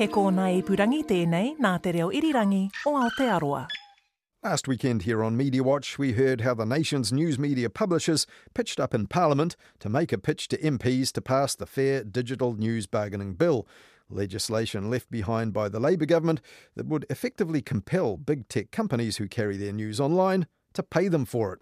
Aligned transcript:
He 0.00 0.06
kōna 0.08 0.46
ipurangi 0.56 1.02
tēnei 1.04 1.58
nā 1.60 1.74
te 1.84 1.90
reo 1.92 2.06
irirangi 2.08 2.70
o 2.88 2.94
Aotearoa. 2.96 3.66
Last 4.42 4.66
weekend 4.66 5.02
here 5.02 5.22
on 5.22 5.36
Media 5.36 5.62
Watch, 5.62 5.98
we 5.98 6.12
heard 6.12 6.40
how 6.40 6.54
the 6.54 6.64
nation's 6.64 7.12
news 7.12 7.38
media 7.38 7.68
publishers 7.68 8.26
pitched 8.54 8.80
up 8.80 8.94
in 8.94 9.08
Parliament 9.08 9.56
to 9.78 9.90
make 9.90 10.10
a 10.10 10.16
pitch 10.16 10.48
to 10.48 10.56
MPs 10.56 11.12
to 11.12 11.20
pass 11.20 11.54
the 11.54 11.66
Fair 11.66 12.02
Digital 12.02 12.54
News 12.54 12.86
Bargaining 12.86 13.34
Bill, 13.34 13.68
legislation 14.08 14.88
left 14.88 15.10
behind 15.10 15.52
by 15.52 15.68
the 15.68 15.80
Labour 15.80 16.06
government 16.06 16.40
that 16.76 16.86
would 16.86 17.04
effectively 17.10 17.60
compel 17.60 18.16
big 18.16 18.48
tech 18.48 18.70
companies 18.70 19.18
who 19.18 19.28
carry 19.28 19.58
their 19.58 19.74
news 19.74 20.00
online 20.00 20.46
to 20.72 20.82
pay 20.82 21.08
them 21.08 21.26
for 21.26 21.52
it. 21.52 21.60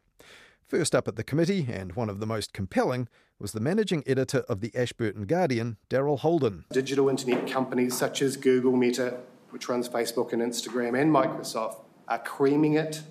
First 0.64 0.95
up 0.95 1.09
at 1.09 1.16
the 1.16 1.25
committee, 1.25 1.66
and 1.68 1.96
one 1.96 2.09
of 2.09 2.20
the 2.20 2.27
most 2.27 2.52
compelling, 2.52 3.09
was 3.39 3.52
the 3.52 3.61
managing 3.61 4.02
editor 4.07 4.39
of 4.48 4.61
the 4.61 4.73
Ashburton 4.75 5.25
Guardian, 5.25 5.77
Daryl 5.88 6.18
Holden. 6.18 6.64
Digital 6.73 7.09
internet 7.09 7.48
companies 7.48 7.96
such 7.96 8.20
as 8.20 8.37
Google, 8.37 8.77
Meta, 8.77 9.19
which 9.51 9.69
runs 9.69 9.88
Facebook 9.88 10.33
and 10.33 10.42
Instagram, 10.42 11.01
and 11.01 11.12
Microsoft 11.12 11.77
are 12.09 12.19
creaming 12.19 12.74
it 12.74 13.02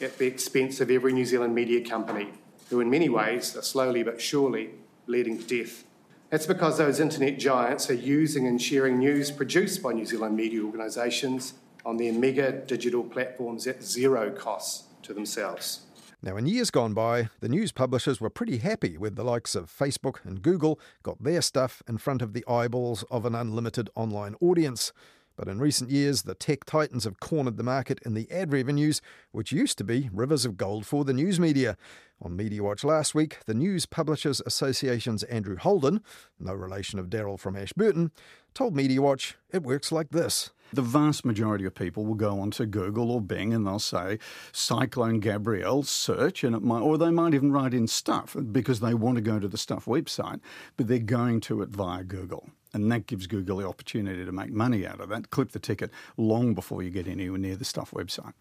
at 0.00 0.18
the 0.18 0.26
expense 0.26 0.80
of 0.80 0.90
every 0.90 1.12
New 1.12 1.24
Zealand 1.24 1.54
media 1.54 1.88
company, 1.88 2.30
who 2.68 2.80
in 2.80 2.90
many 2.90 3.08
ways 3.08 3.56
are 3.56 3.62
slowly 3.62 4.02
but 4.02 4.20
surely 4.20 4.70
leading 5.06 5.38
to 5.38 5.44
death. 5.62 5.84
That's 6.30 6.46
because 6.46 6.78
those 6.78 6.98
internet 6.98 7.38
giants 7.38 7.88
are 7.90 7.94
using 7.94 8.48
and 8.48 8.60
sharing 8.60 8.98
news 8.98 9.30
produced 9.30 9.82
by 9.82 9.92
New 9.92 10.06
Zealand 10.06 10.36
media 10.36 10.62
organisations 10.62 11.54
on 11.86 11.96
their 11.96 12.12
mega 12.12 12.50
digital 12.50 13.04
platforms 13.04 13.66
at 13.66 13.84
zero 13.84 14.32
cost 14.32 14.86
to 15.04 15.14
themselves. 15.14 15.82
Now, 16.24 16.38
in 16.38 16.46
years 16.46 16.70
gone 16.70 16.94
by, 16.94 17.28
the 17.40 17.50
news 17.50 17.70
publishers 17.70 18.18
were 18.18 18.30
pretty 18.30 18.56
happy 18.56 18.96
when 18.96 19.14
the 19.14 19.22
likes 19.22 19.54
of 19.54 19.70
Facebook 19.70 20.24
and 20.24 20.40
Google 20.40 20.80
got 21.02 21.22
their 21.22 21.42
stuff 21.42 21.82
in 21.86 21.98
front 21.98 22.22
of 22.22 22.32
the 22.32 22.46
eyeballs 22.48 23.04
of 23.10 23.26
an 23.26 23.34
unlimited 23.34 23.90
online 23.94 24.34
audience. 24.40 24.90
But 25.36 25.48
in 25.48 25.58
recent 25.58 25.90
years, 25.90 26.22
the 26.22 26.34
tech 26.34 26.64
titans 26.64 27.04
have 27.04 27.20
cornered 27.20 27.58
the 27.58 27.62
market 27.62 27.98
in 28.06 28.14
the 28.14 28.30
ad 28.30 28.54
revenues, 28.54 29.02
which 29.32 29.52
used 29.52 29.76
to 29.76 29.84
be 29.84 30.08
rivers 30.14 30.46
of 30.46 30.56
gold 30.56 30.86
for 30.86 31.04
the 31.04 31.12
news 31.12 31.38
media. 31.38 31.76
On 32.24 32.34
Media 32.34 32.62
Watch 32.62 32.84
last 32.84 33.14
week, 33.14 33.40
the 33.44 33.52
News 33.52 33.84
Publishers 33.84 34.40
Association's 34.46 35.24
Andrew 35.24 35.56
Holden, 35.56 36.00
no 36.40 36.54
relation 36.54 36.98
of 36.98 37.10
Daryl 37.10 37.38
from 37.38 37.54
Ashburton, 37.54 38.12
told 38.54 38.74
Media 38.74 39.02
Watch 39.02 39.36
it 39.52 39.62
works 39.62 39.92
like 39.92 40.08
this. 40.08 40.50
The 40.72 40.80
vast 40.80 41.26
majority 41.26 41.66
of 41.66 41.74
people 41.74 42.06
will 42.06 42.14
go 42.14 42.40
onto 42.40 42.64
Google 42.64 43.10
or 43.12 43.20
Bing 43.20 43.52
and 43.52 43.66
they'll 43.66 43.78
say 43.78 44.18
Cyclone 44.52 45.20
Gabrielle 45.20 45.82
search, 45.82 46.42
and 46.44 46.56
it 46.56 46.62
might, 46.62 46.80
or 46.80 46.96
they 46.96 47.10
might 47.10 47.34
even 47.34 47.52
write 47.52 47.74
in 47.74 47.86
stuff 47.86 48.34
because 48.50 48.80
they 48.80 48.94
want 48.94 49.16
to 49.16 49.20
go 49.20 49.38
to 49.38 49.46
the 49.46 49.58
stuff 49.58 49.84
website, 49.84 50.40
but 50.78 50.88
they're 50.88 51.00
going 51.00 51.42
to 51.42 51.60
it 51.60 51.68
via 51.68 52.04
Google. 52.04 52.48
And 52.72 52.90
that 52.90 53.06
gives 53.06 53.26
Google 53.26 53.58
the 53.58 53.68
opportunity 53.68 54.24
to 54.24 54.32
make 54.32 54.50
money 54.50 54.86
out 54.86 55.00
of 55.00 55.10
that, 55.10 55.28
clip 55.28 55.52
the 55.52 55.58
ticket 55.58 55.90
long 56.16 56.54
before 56.54 56.82
you 56.82 56.88
get 56.88 57.06
anywhere 57.06 57.38
near 57.38 57.56
the 57.56 57.66
Stuff 57.66 57.90
website. 57.90 58.32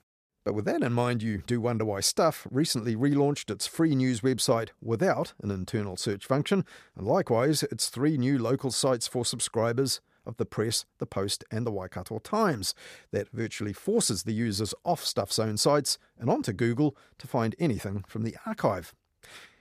But 0.44 0.54
with 0.54 0.66
that 0.66 0.84
in 0.84 0.92
mind, 0.92 1.24
you 1.24 1.44
do 1.46 1.62
wonder 1.62 1.86
why 1.86 2.02
Stuff 2.02 2.46
recently 2.52 2.96
relaunched 2.96 3.50
its 3.50 3.66
free 3.66 3.96
news 3.96 4.22
website 4.22 4.70
without 4.82 5.34
an 5.42 5.52
internal 5.52 5.96
search 5.96 6.26
function, 6.26 6.66
and 6.98 7.08
likewise 7.08 7.64
its 7.64 7.88
three 7.88 8.18
new 8.18 8.38
local 8.38 8.72
sites 8.72 9.08
for 9.08 9.24
subscribers 9.24 10.02
of 10.26 10.38
the 10.38 10.46
Press, 10.46 10.86
the 11.00 11.06
Post, 11.06 11.44
and 11.52 11.66
the 11.66 11.72
Waikato 11.72 12.20
Times. 12.20 12.74
That 13.12 13.30
virtually 13.32 13.74
forces 13.74 14.24
the 14.24 14.34
users 14.34 14.74
off 14.84 15.06
Stuff's 15.06 15.40
own 15.40 15.58
sites 15.58 15.98
and 16.20 16.30
onto 16.30 16.54
Google 16.54 16.96
to 17.20 17.28
find 17.28 17.56
anything 17.60 18.04
from 18.08 18.24
the 18.24 18.36
archive. 18.46 18.94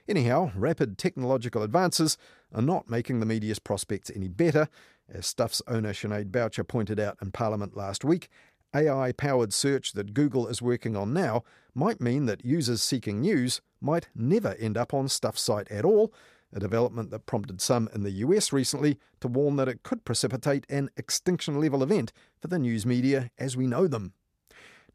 Anyhow, 0.07 0.51
rapid 0.55 0.97
technological 0.97 1.63
advances 1.63 2.17
are 2.53 2.61
not 2.61 2.89
making 2.89 3.19
the 3.19 3.25
media's 3.25 3.59
prospects 3.59 4.11
any 4.13 4.27
better. 4.27 4.67
As 5.07 5.27
Stuff's 5.27 5.61
owner 5.67 5.93
Sinead 5.93 6.31
Boucher 6.31 6.63
pointed 6.63 6.99
out 6.99 7.17
in 7.21 7.31
Parliament 7.31 7.77
last 7.77 8.03
week, 8.03 8.29
AI 8.75 9.11
powered 9.11 9.53
search 9.53 9.93
that 9.93 10.13
Google 10.13 10.47
is 10.47 10.61
working 10.61 10.95
on 10.95 11.13
now 11.13 11.43
might 11.75 12.01
mean 12.01 12.25
that 12.25 12.45
users 12.45 12.81
seeking 12.81 13.21
news 13.21 13.61
might 13.81 14.07
never 14.15 14.55
end 14.59 14.77
up 14.77 14.93
on 14.93 15.07
Stuff's 15.07 15.41
site 15.41 15.69
at 15.69 15.85
all, 15.85 16.13
a 16.51 16.59
development 16.59 17.11
that 17.11 17.25
prompted 17.25 17.61
some 17.61 17.89
in 17.93 18.03
the 18.03 18.11
US 18.11 18.53
recently 18.53 18.97
to 19.19 19.27
warn 19.27 19.55
that 19.57 19.67
it 19.67 19.83
could 19.83 20.05
precipitate 20.05 20.65
an 20.69 20.89
extinction 20.97 21.59
level 21.59 21.83
event 21.83 22.13
for 22.39 22.47
the 22.47 22.59
news 22.59 22.85
media 22.85 23.31
as 23.37 23.57
we 23.57 23.67
know 23.67 23.87
them. 23.87 24.13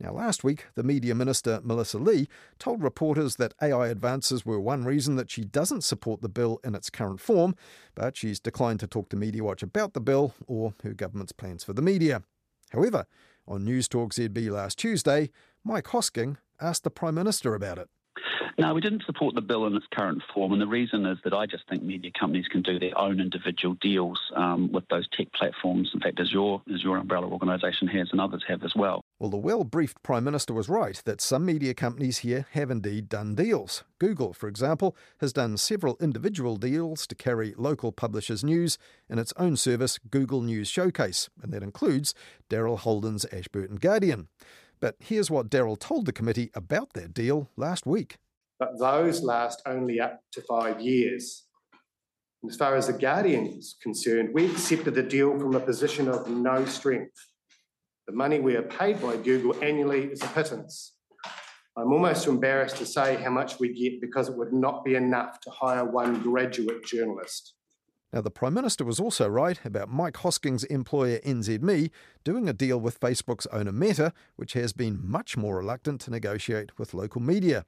Now, 0.00 0.12
last 0.12 0.44
week, 0.44 0.66
the 0.76 0.84
Media 0.84 1.12
Minister, 1.12 1.60
Melissa 1.64 1.98
Lee, 1.98 2.28
told 2.60 2.84
reporters 2.84 3.34
that 3.36 3.54
AI 3.60 3.88
advances 3.88 4.46
were 4.46 4.60
one 4.60 4.84
reason 4.84 5.16
that 5.16 5.28
she 5.28 5.42
doesn't 5.42 5.82
support 5.82 6.22
the 6.22 6.28
bill 6.28 6.60
in 6.62 6.76
its 6.76 6.88
current 6.88 7.20
form, 7.20 7.56
but 7.96 8.16
she's 8.16 8.38
declined 8.38 8.78
to 8.78 8.86
talk 8.86 9.08
to 9.08 9.16
Media 9.16 9.42
Watch 9.42 9.64
about 9.64 9.94
the 9.94 10.00
bill 10.00 10.34
or 10.46 10.74
her 10.84 10.94
government's 10.94 11.32
plans 11.32 11.64
for 11.64 11.72
the 11.72 11.82
media. 11.82 12.22
However, 12.70 13.06
on 13.48 13.64
News 13.64 13.88
Talk 13.88 14.12
ZB 14.12 14.50
last 14.50 14.78
Tuesday, 14.78 15.30
Mike 15.64 15.86
Hosking 15.86 16.36
asked 16.60 16.84
the 16.84 16.90
Prime 16.90 17.14
Minister 17.14 17.54
about 17.54 17.78
it. 17.78 17.88
No, 18.56 18.74
we 18.74 18.80
didn't 18.80 19.04
support 19.04 19.34
the 19.34 19.40
bill 19.40 19.66
in 19.66 19.76
its 19.76 19.86
current 19.92 20.22
form, 20.32 20.52
and 20.52 20.60
the 20.60 20.66
reason 20.66 21.04
is 21.06 21.18
that 21.24 21.34
I 21.34 21.46
just 21.46 21.68
think 21.68 21.82
media 21.82 22.10
companies 22.18 22.46
can 22.46 22.62
do 22.62 22.78
their 22.78 22.96
own 22.96 23.20
individual 23.20 23.74
deals 23.80 24.18
um, 24.34 24.72
with 24.72 24.86
those 24.88 25.08
tech 25.12 25.32
platforms. 25.32 25.90
In 25.92 26.00
fact, 26.00 26.20
as 26.20 26.32
your 26.32 26.62
as 26.72 26.82
your 26.82 26.96
umbrella 26.96 27.26
organisation 27.28 27.88
has, 27.88 28.08
and 28.12 28.20
others 28.20 28.44
have 28.48 28.62
as 28.62 28.74
well. 28.74 29.02
Well, 29.18 29.30
the 29.30 29.36
well 29.36 29.64
briefed 29.64 30.02
Prime 30.02 30.24
Minister 30.24 30.54
was 30.54 30.68
right 30.68 31.00
that 31.04 31.20
some 31.20 31.44
media 31.44 31.74
companies 31.74 32.18
here 32.18 32.46
have 32.52 32.70
indeed 32.70 33.08
done 33.08 33.34
deals. 33.34 33.84
Google, 33.98 34.32
for 34.32 34.48
example, 34.48 34.96
has 35.20 35.32
done 35.32 35.56
several 35.56 35.96
individual 36.00 36.56
deals 36.56 37.06
to 37.08 37.14
carry 37.14 37.54
local 37.56 37.92
publishers' 37.92 38.44
news 38.44 38.78
in 39.10 39.18
its 39.18 39.32
own 39.36 39.56
service, 39.56 39.98
Google 39.98 40.42
News 40.42 40.68
Showcase, 40.68 41.28
and 41.42 41.52
that 41.52 41.62
includes 41.62 42.14
Daryl 42.48 42.78
Holden's 42.78 43.26
Ashburton 43.32 43.76
Guardian. 43.76 44.28
But 44.80 44.96
here's 45.00 45.30
what 45.30 45.50
Daryl 45.50 45.78
told 45.78 46.06
the 46.06 46.12
committee 46.12 46.50
about 46.54 46.92
that 46.92 47.12
deal 47.12 47.50
last 47.56 47.84
week 47.84 48.16
but 48.58 48.78
those 48.78 49.22
last 49.22 49.62
only 49.66 50.00
up 50.00 50.20
to 50.32 50.42
five 50.42 50.80
years. 50.80 51.44
And 52.42 52.50
as 52.50 52.56
far 52.56 52.76
as 52.76 52.86
the 52.86 52.92
Guardian 52.92 53.46
is 53.46 53.76
concerned, 53.82 54.30
we 54.32 54.46
accepted 54.46 54.94
the 54.94 55.02
deal 55.02 55.38
from 55.38 55.54
a 55.54 55.60
position 55.60 56.08
of 56.08 56.28
no 56.28 56.64
strength. 56.64 57.16
The 58.06 58.14
money 58.14 58.40
we 58.40 58.56
are 58.56 58.62
paid 58.62 59.02
by 59.02 59.16
Google 59.16 59.56
annually 59.62 60.04
is 60.04 60.22
a 60.22 60.28
pittance. 60.28 60.94
I'm 61.76 61.92
almost 61.92 62.26
embarrassed 62.26 62.76
to 62.78 62.86
say 62.86 63.16
how 63.16 63.30
much 63.30 63.60
we 63.60 63.72
get 63.72 64.00
because 64.00 64.28
it 64.28 64.36
would 64.36 64.52
not 64.52 64.84
be 64.84 64.96
enough 64.96 65.38
to 65.40 65.50
hire 65.50 65.84
one 65.84 66.20
graduate 66.22 66.84
journalist. 66.84 67.54
Now, 68.12 68.22
the 68.22 68.30
Prime 68.30 68.54
Minister 68.54 68.84
was 68.84 68.98
also 68.98 69.28
right 69.28 69.60
about 69.64 69.90
Mike 69.90 70.16
Hosking's 70.16 70.64
employer 70.64 71.18
NZME 71.18 71.90
doing 72.24 72.48
a 72.48 72.54
deal 72.54 72.80
with 72.80 72.98
Facebook's 72.98 73.46
owner 73.52 73.70
Meta, 73.70 74.12
which 74.36 74.54
has 74.54 74.72
been 74.72 74.98
much 75.02 75.36
more 75.36 75.58
reluctant 75.58 76.00
to 76.02 76.10
negotiate 76.10 76.78
with 76.78 76.94
local 76.94 77.20
media. 77.20 77.66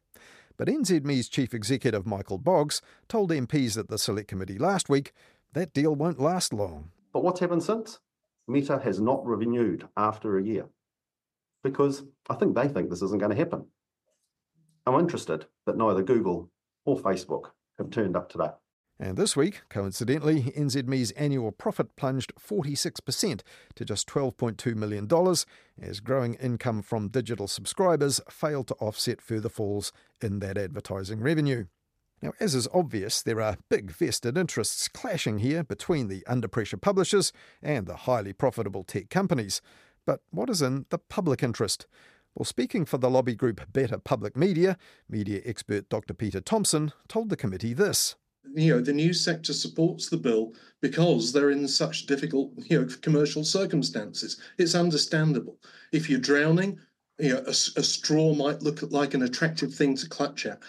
But 0.60 0.68
NZME's 0.68 1.30
chief 1.30 1.54
executive 1.54 2.06
Michael 2.06 2.36
Boggs 2.36 2.82
told 3.08 3.30
MPs 3.30 3.78
at 3.78 3.88
the 3.88 3.96
Select 3.96 4.28
Committee 4.28 4.58
last 4.58 4.90
week 4.90 5.14
that 5.54 5.72
deal 5.72 5.94
won't 5.94 6.20
last 6.20 6.52
long. 6.52 6.90
But 7.14 7.24
what's 7.24 7.40
happened 7.40 7.62
since? 7.62 7.98
Meta 8.46 8.78
has 8.84 9.00
not 9.00 9.24
renewed 9.24 9.88
after 9.96 10.36
a 10.36 10.44
year 10.44 10.66
because 11.64 12.02
I 12.28 12.34
think 12.34 12.54
they 12.54 12.68
think 12.68 12.90
this 12.90 13.00
isn't 13.00 13.20
going 13.20 13.30
to 13.30 13.38
happen. 13.38 13.68
I'm 14.84 15.00
interested 15.00 15.46
that 15.64 15.78
neither 15.78 16.02
Google 16.02 16.50
or 16.84 16.98
Facebook 16.98 17.52
have 17.78 17.88
turned 17.88 18.14
up 18.14 18.28
today. 18.28 18.50
And 19.02 19.16
this 19.16 19.34
week, 19.34 19.62
coincidentally, 19.70 20.52
NZME's 20.54 21.10
annual 21.12 21.52
profit 21.52 21.96
plunged 21.96 22.34
46% 22.38 23.40
to 23.74 23.84
just 23.86 24.06
$12.2 24.06 24.76
million 24.76 25.08
as 25.80 26.00
growing 26.00 26.34
income 26.34 26.82
from 26.82 27.08
digital 27.08 27.48
subscribers 27.48 28.20
failed 28.28 28.68
to 28.68 28.74
offset 28.74 29.22
further 29.22 29.48
falls 29.48 29.90
in 30.20 30.40
that 30.40 30.58
advertising 30.58 31.20
revenue. 31.20 31.64
Now, 32.20 32.32
as 32.40 32.54
is 32.54 32.68
obvious, 32.74 33.22
there 33.22 33.40
are 33.40 33.56
big 33.70 33.90
vested 33.90 34.36
interests 34.36 34.86
clashing 34.86 35.38
here 35.38 35.64
between 35.64 36.08
the 36.08 36.22
under 36.26 36.46
pressure 36.46 36.76
publishers 36.76 37.32
and 37.62 37.86
the 37.86 37.96
highly 37.96 38.34
profitable 38.34 38.84
tech 38.84 39.08
companies. 39.08 39.62
But 40.04 40.20
what 40.30 40.50
is 40.50 40.60
in 40.60 40.84
the 40.90 40.98
public 40.98 41.42
interest? 41.42 41.86
Well, 42.34 42.44
speaking 42.44 42.84
for 42.84 42.98
the 42.98 43.08
lobby 43.08 43.34
group 43.34 43.62
Better 43.72 43.96
Public 43.96 44.36
Media, 44.36 44.76
media 45.08 45.40
expert 45.46 45.88
Dr. 45.88 46.12
Peter 46.12 46.42
Thompson 46.42 46.92
told 47.08 47.30
the 47.30 47.36
committee 47.36 47.72
this 47.72 48.16
you 48.54 48.74
know 48.74 48.80
the 48.80 48.92
news 48.92 49.20
sector 49.20 49.52
supports 49.52 50.08
the 50.08 50.16
bill 50.16 50.54
because 50.80 51.32
they're 51.32 51.50
in 51.50 51.68
such 51.68 52.06
difficult 52.06 52.52
you 52.56 52.80
know 52.80 52.88
commercial 53.02 53.44
circumstances. 53.44 54.40
It's 54.58 54.74
understandable. 54.74 55.58
If 55.92 56.08
you're 56.08 56.20
drowning 56.20 56.78
you 57.18 57.34
know 57.34 57.42
a, 57.46 57.50
a 57.50 57.82
straw 57.82 58.34
might 58.34 58.62
look 58.62 58.82
like 58.90 59.14
an 59.14 59.22
attractive 59.22 59.74
thing 59.74 59.96
to 59.96 60.08
clutch 60.08 60.46
at. 60.46 60.60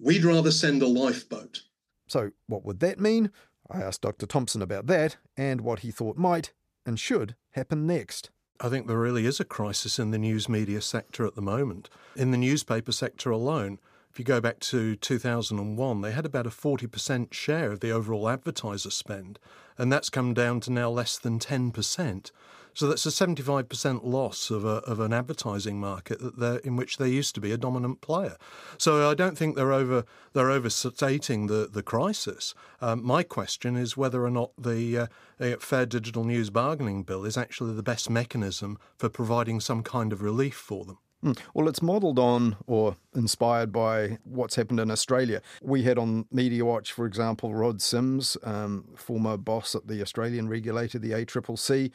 We'd 0.00 0.24
rather 0.24 0.52
send 0.52 0.82
a 0.82 0.86
lifeboat. 0.86 1.62
So 2.06 2.30
what 2.46 2.64
would 2.64 2.80
that 2.80 3.00
mean? 3.00 3.30
I 3.70 3.82
asked 3.82 4.02
dr 4.02 4.24
thompson 4.26 4.62
about 4.62 4.86
that 4.86 5.16
and 5.36 5.60
what 5.60 5.80
he 5.80 5.90
thought 5.90 6.16
might 6.16 6.52
and 6.86 6.98
should 6.98 7.34
happen 7.50 7.86
next. 7.86 8.30
I 8.60 8.68
think 8.68 8.86
there 8.86 8.98
really 8.98 9.26
is 9.26 9.38
a 9.38 9.44
crisis 9.44 9.98
in 9.98 10.10
the 10.10 10.18
news 10.18 10.48
media 10.48 10.80
sector 10.80 11.26
at 11.26 11.36
the 11.36 11.42
moment. 11.42 11.88
In 12.16 12.32
the 12.32 12.38
newspaper 12.38 12.90
sector 12.90 13.30
alone, 13.30 13.78
if 14.18 14.22
you 14.22 14.24
go 14.24 14.40
back 14.40 14.58
to 14.58 14.96
2001, 14.96 16.00
they 16.00 16.10
had 16.10 16.26
about 16.26 16.44
a 16.44 16.50
40% 16.50 17.32
share 17.32 17.70
of 17.70 17.78
the 17.78 17.92
overall 17.92 18.28
advertiser 18.28 18.90
spend, 18.90 19.38
and 19.78 19.92
that's 19.92 20.10
come 20.10 20.34
down 20.34 20.58
to 20.62 20.72
now 20.72 20.90
less 20.90 21.16
than 21.18 21.38
10%. 21.38 22.32
So 22.74 22.88
that's 22.88 23.06
a 23.06 23.10
75% 23.10 24.00
loss 24.02 24.50
of, 24.50 24.64
a, 24.64 24.78
of 24.88 24.98
an 24.98 25.12
advertising 25.12 25.78
market 25.78 26.20
in 26.64 26.74
which 26.74 26.96
they 26.96 27.08
used 27.08 27.36
to 27.36 27.40
be 27.40 27.52
a 27.52 27.56
dominant 27.56 28.00
player. 28.00 28.36
So 28.76 29.08
I 29.08 29.14
don't 29.14 29.38
think 29.38 29.54
they're 29.54 29.72
over 29.72 30.04
they're 30.32 30.50
overstating 30.50 31.46
the 31.46 31.68
the 31.72 31.84
crisis. 31.84 32.56
Um, 32.80 33.04
my 33.04 33.22
question 33.22 33.76
is 33.76 33.96
whether 33.96 34.24
or 34.24 34.30
not 34.30 34.50
the 34.58 35.08
uh, 35.40 35.56
Fair 35.60 35.86
Digital 35.86 36.24
News 36.24 36.50
Bargaining 36.50 37.04
Bill 37.04 37.24
is 37.24 37.36
actually 37.36 37.74
the 37.74 37.84
best 37.84 38.10
mechanism 38.10 38.78
for 38.96 39.08
providing 39.08 39.60
some 39.60 39.84
kind 39.84 40.12
of 40.12 40.22
relief 40.22 40.56
for 40.56 40.84
them. 40.84 40.98
Hmm. 41.22 41.32
Well, 41.52 41.68
it's 41.68 41.82
modelled 41.82 42.18
on 42.18 42.56
or 42.66 42.96
inspired 43.14 43.72
by 43.72 44.18
what's 44.22 44.54
happened 44.54 44.78
in 44.78 44.90
Australia. 44.90 45.42
We 45.62 45.82
had 45.82 45.98
on 45.98 46.26
Media 46.30 46.64
Watch, 46.64 46.92
for 46.92 47.06
example, 47.06 47.54
Rod 47.54 47.82
Sims, 47.82 48.36
um, 48.44 48.84
former 48.94 49.36
boss 49.36 49.74
at 49.74 49.88
the 49.88 50.00
Australian 50.00 50.48
regulator, 50.48 50.98
the 50.98 51.10
ACCC. 51.10 51.90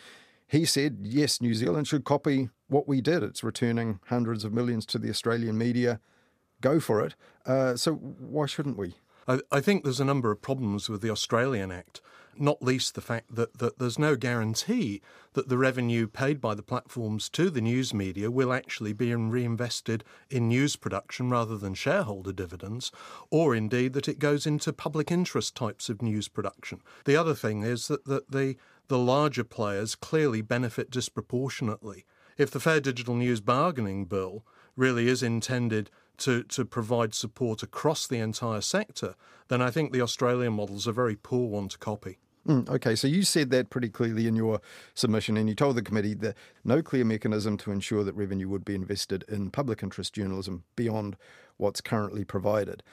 He 0.48 0.66
said, 0.66 1.00
yes, 1.02 1.42
New 1.42 1.54
Zealand 1.54 1.88
should 1.88 2.04
copy 2.04 2.50
what 2.68 2.88
we 2.88 3.00
did. 3.00 3.24
It's 3.24 3.44
returning 3.44 4.00
hundreds 4.08 4.44
of 4.44 4.52
millions 4.52 4.86
to 4.88 4.98
the 4.98 5.10
Australian 5.10 5.58
media. 5.58 6.02
Go 6.60 6.80
for 6.81 7.04
it. 7.06 7.16
Uh, 7.46 7.75
so 7.78 7.94
why 7.94 8.46
shouldn't 8.46 8.78
we? 8.78 8.96
I, 9.28 9.40
I, 9.52 9.62
think 9.62 9.84
there's 9.84 10.00
a 10.00 10.06
number 10.06 10.31
of 10.31 10.42
problems 10.42 10.90
with 10.90 11.02
the 11.02 11.10
Australian 11.10 11.72
Act, 11.72 12.02
not 12.40 12.62
least 12.62 12.96
the 12.96 13.02
fact 13.02 13.36
that, 13.36 13.58
that 13.60 13.80
there's 13.80 14.00
no 14.00 14.16
guarantee 14.16 15.02
that 15.34 15.50
the 15.50 15.58
revenue 15.58 16.08
paid 16.08 16.40
by 16.40 16.54
the 16.54 16.64
platforms 16.64 17.30
to 17.30 17.50
the 17.50 17.62
news 17.62 17.94
media 17.94 18.30
will 18.30 18.54
actually 18.54 18.94
be 18.94 19.14
reinvested 19.14 20.04
in 20.30 20.48
news 20.48 20.76
production 20.76 21.30
rather 21.30 21.58
than 21.58 21.74
shareholder 21.74 22.34
dividends, 22.34 22.92
or 23.30 23.56
indeed 23.56 23.94
that 23.94 24.08
it 24.08 24.20
goes 24.20 24.46
into 24.46 24.72
public 24.72 25.12
interest 25.12 25.56
types 25.56 25.90
of 25.90 26.02
news 26.02 26.28
production. 26.28 26.82
The 27.06 27.16
other 27.16 27.34
thing 27.34 27.64
is 27.64 27.88
that, 27.88 28.06
that 28.06 28.32
the 28.32 28.56
the 28.88 28.98
larger 28.98 29.44
players 29.44 29.96
clearly 29.96 30.42
benefit 30.42 30.92
disproportionately. 30.92 32.06
If 32.38 32.52
the 32.52 32.60
Fair 32.60 32.82
Digital 32.82 33.16
News 33.16 33.42
Bargaining 33.42 34.06
Bill 34.06 34.44
really 34.76 35.08
is 35.08 35.24
intended 35.24 35.90
to, 36.18 36.44
to 36.44 36.65
provide 36.65 37.13
support 37.13 37.63
across 37.63 38.07
the 38.07 38.19
entire 38.19 38.62
sector, 38.62 39.15
then 39.48 39.62
I 39.62 39.71
think 39.71 39.92
the 39.92 40.01
Australian 40.01 40.54
model 40.54 40.75
is 40.75 40.88
a 40.88 40.92
very 40.92 41.15
poor 41.15 41.48
one 41.50 41.68
to 41.69 41.77
copy. 41.77 42.18
Mm, 42.48 42.69
okay, 42.69 42.95
so 42.95 43.07
you 43.07 43.24
said 43.24 43.51
that 43.51 43.69
pretty 43.69 43.89
clearly 43.89 44.27
in 44.27 44.36
your 44.36 44.60
submission, 44.94 45.38
and 45.38 45.48
you 45.48 45.56
told 45.56 45.77
the 45.77 45.81
committee 45.81 46.13
that 46.15 46.36
no 46.65 46.81
clear 46.81 47.06
mechanism 47.06 47.57
to 47.57 47.71
ensure 47.71 48.04
that 48.04 48.15
revenue 48.15 48.50
would 48.50 48.65
be 48.65 48.75
invested 48.75 49.24
in 49.30 49.50
public 49.50 49.81
interest 49.81 50.13
journalism 50.13 50.63
beyond 50.75 51.15
what's 51.56 51.80
currently 51.80 52.25
provided. 52.25 52.83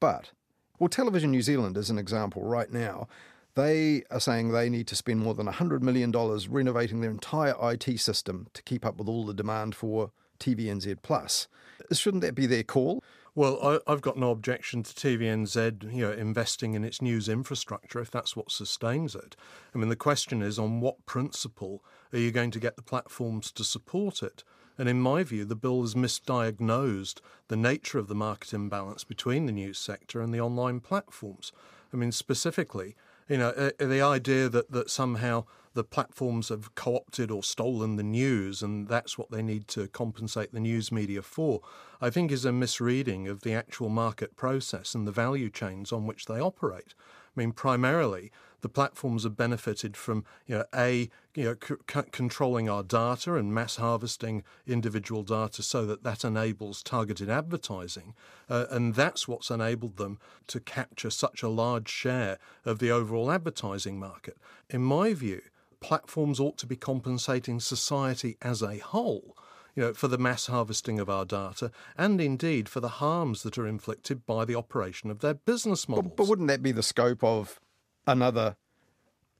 But, 0.00 0.30
well, 0.78 0.88
Television 0.88 1.30
New 1.30 1.42
Zealand 1.42 1.76
is 1.76 1.90
an 1.90 1.98
example 1.98 2.42
right 2.44 2.72
now. 2.72 3.06
They 3.54 4.04
are 4.10 4.20
saying 4.20 4.50
they 4.50 4.70
need 4.70 4.86
to 4.88 4.96
spend 4.96 5.20
more 5.20 5.34
than 5.34 5.46
$100 5.46 5.82
million 5.82 6.10
renovating 6.50 7.00
their 7.00 7.10
entire 7.10 7.54
IT 7.60 8.00
system 8.00 8.48
to 8.54 8.62
keep 8.62 8.86
up 8.86 8.96
with 8.96 9.08
all 9.08 9.26
the 9.26 9.34
demand 9.34 9.74
for 9.74 10.10
TVNZ 10.38 10.96
Plus. 11.02 11.48
Shouldn't 11.92 12.22
that 12.22 12.34
be 12.34 12.46
their 12.46 12.62
call? 12.62 13.02
Well, 13.36 13.80
I, 13.86 13.90
have 13.90 14.00
got 14.00 14.16
no 14.16 14.30
objection 14.30 14.84
to 14.84 14.94
TVNZ, 14.94 15.92
you 15.92 16.06
know, 16.06 16.12
investing 16.12 16.74
in 16.74 16.84
its 16.84 17.02
news 17.02 17.28
infrastructure 17.28 17.98
if 17.98 18.08
that's 18.08 18.36
what 18.36 18.52
sustains 18.52 19.16
it. 19.16 19.34
I 19.74 19.78
mean, 19.78 19.88
the 19.88 19.96
question 19.96 20.40
is 20.40 20.56
on 20.56 20.80
what 20.80 21.04
principle 21.04 21.82
are 22.12 22.18
you 22.18 22.30
going 22.30 22.52
to 22.52 22.60
get 22.60 22.76
the 22.76 22.82
platforms 22.82 23.50
to 23.52 23.64
support 23.64 24.22
it? 24.22 24.44
And 24.78 24.88
in 24.88 25.00
my 25.00 25.24
view, 25.24 25.44
the 25.44 25.56
bill 25.56 25.82
has 25.82 25.94
misdiagnosed 25.94 27.20
the 27.48 27.56
nature 27.56 27.98
of 27.98 28.06
the 28.06 28.14
market 28.14 28.52
imbalance 28.52 29.02
between 29.02 29.46
the 29.46 29.52
news 29.52 29.78
sector 29.78 30.20
and 30.20 30.32
the 30.32 30.40
online 30.40 30.78
platforms. 30.78 31.50
I 31.92 31.96
mean, 31.96 32.12
specifically, 32.12 32.94
you 33.28 33.38
know, 33.38 33.70
the 33.78 34.00
idea 34.02 34.48
that, 34.48 34.70
that 34.70 34.90
somehow 34.90 35.44
the 35.74 35.84
platforms 35.84 36.48
have 36.48 36.74
co 36.74 36.96
opted 36.96 37.30
or 37.30 37.42
stolen 37.42 37.96
the 37.96 38.02
news 38.02 38.62
and 38.62 38.88
that's 38.88 39.18
what 39.18 39.30
they 39.30 39.42
need 39.42 39.68
to 39.68 39.88
compensate 39.88 40.52
the 40.52 40.60
news 40.60 40.90
media 40.90 41.20
for, 41.20 41.60
I 42.00 42.10
think 42.10 42.30
is 42.30 42.44
a 42.44 42.52
misreading 42.52 43.28
of 43.28 43.42
the 43.42 43.54
actual 43.54 43.88
market 43.88 44.36
process 44.36 44.94
and 44.94 45.06
the 45.06 45.12
value 45.12 45.50
chains 45.50 45.92
on 45.92 46.06
which 46.06 46.26
they 46.26 46.40
operate. 46.40 46.94
I 47.36 47.40
mean, 47.40 47.52
primarily, 47.52 48.30
the 48.60 48.68
platforms 48.68 49.24
have 49.24 49.36
benefited 49.36 49.96
from, 49.96 50.24
you 50.46 50.58
know, 50.58 50.64
a 50.74 51.10
you 51.34 51.44
know, 51.44 51.56
c- 51.62 52.02
controlling 52.12 52.68
our 52.68 52.84
data 52.84 53.34
and 53.34 53.52
mass 53.52 53.76
harvesting 53.76 54.44
individual 54.66 55.24
data 55.24 55.62
so 55.62 55.84
that 55.84 56.04
that 56.04 56.24
enables 56.24 56.82
targeted 56.82 57.28
advertising, 57.28 58.14
uh, 58.48 58.66
and 58.70 58.94
that's 58.94 59.26
what's 59.26 59.50
enabled 59.50 59.96
them 59.96 60.18
to 60.46 60.60
capture 60.60 61.10
such 61.10 61.42
a 61.42 61.48
large 61.48 61.88
share 61.88 62.38
of 62.64 62.78
the 62.78 62.90
overall 62.90 63.32
advertising 63.32 63.98
market. 63.98 64.38
In 64.70 64.82
my 64.82 65.12
view, 65.12 65.42
platforms 65.84 66.40
ought 66.40 66.56
to 66.58 66.66
be 66.66 66.76
compensating 66.76 67.60
society 67.60 68.36
as 68.40 68.62
a 68.62 68.78
whole 68.78 69.36
you 69.76 69.82
know, 69.82 69.92
for 69.92 70.08
the 70.08 70.18
mass 70.18 70.46
harvesting 70.46 71.00
of 71.00 71.10
our 71.10 71.24
data, 71.24 71.70
and 71.98 72.20
indeed 72.20 72.68
for 72.68 72.78
the 72.80 72.88
harms 72.88 73.42
that 73.42 73.58
are 73.58 73.66
inflicted 73.66 74.24
by 74.24 74.44
the 74.44 74.54
operation 74.54 75.10
of 75.10 75.18
their 75.18 75.34
business 75.34 75.88
models. 75.88 76.06
But, 76.10 76.16
but 76.16 76.28
wouldn't 76.28 76.46
that 76.48 76.62
be 76.62 76.70
the 76.70 76.82
scope 76.82 77.24
of 77.24 77.60
another 78.06 78.56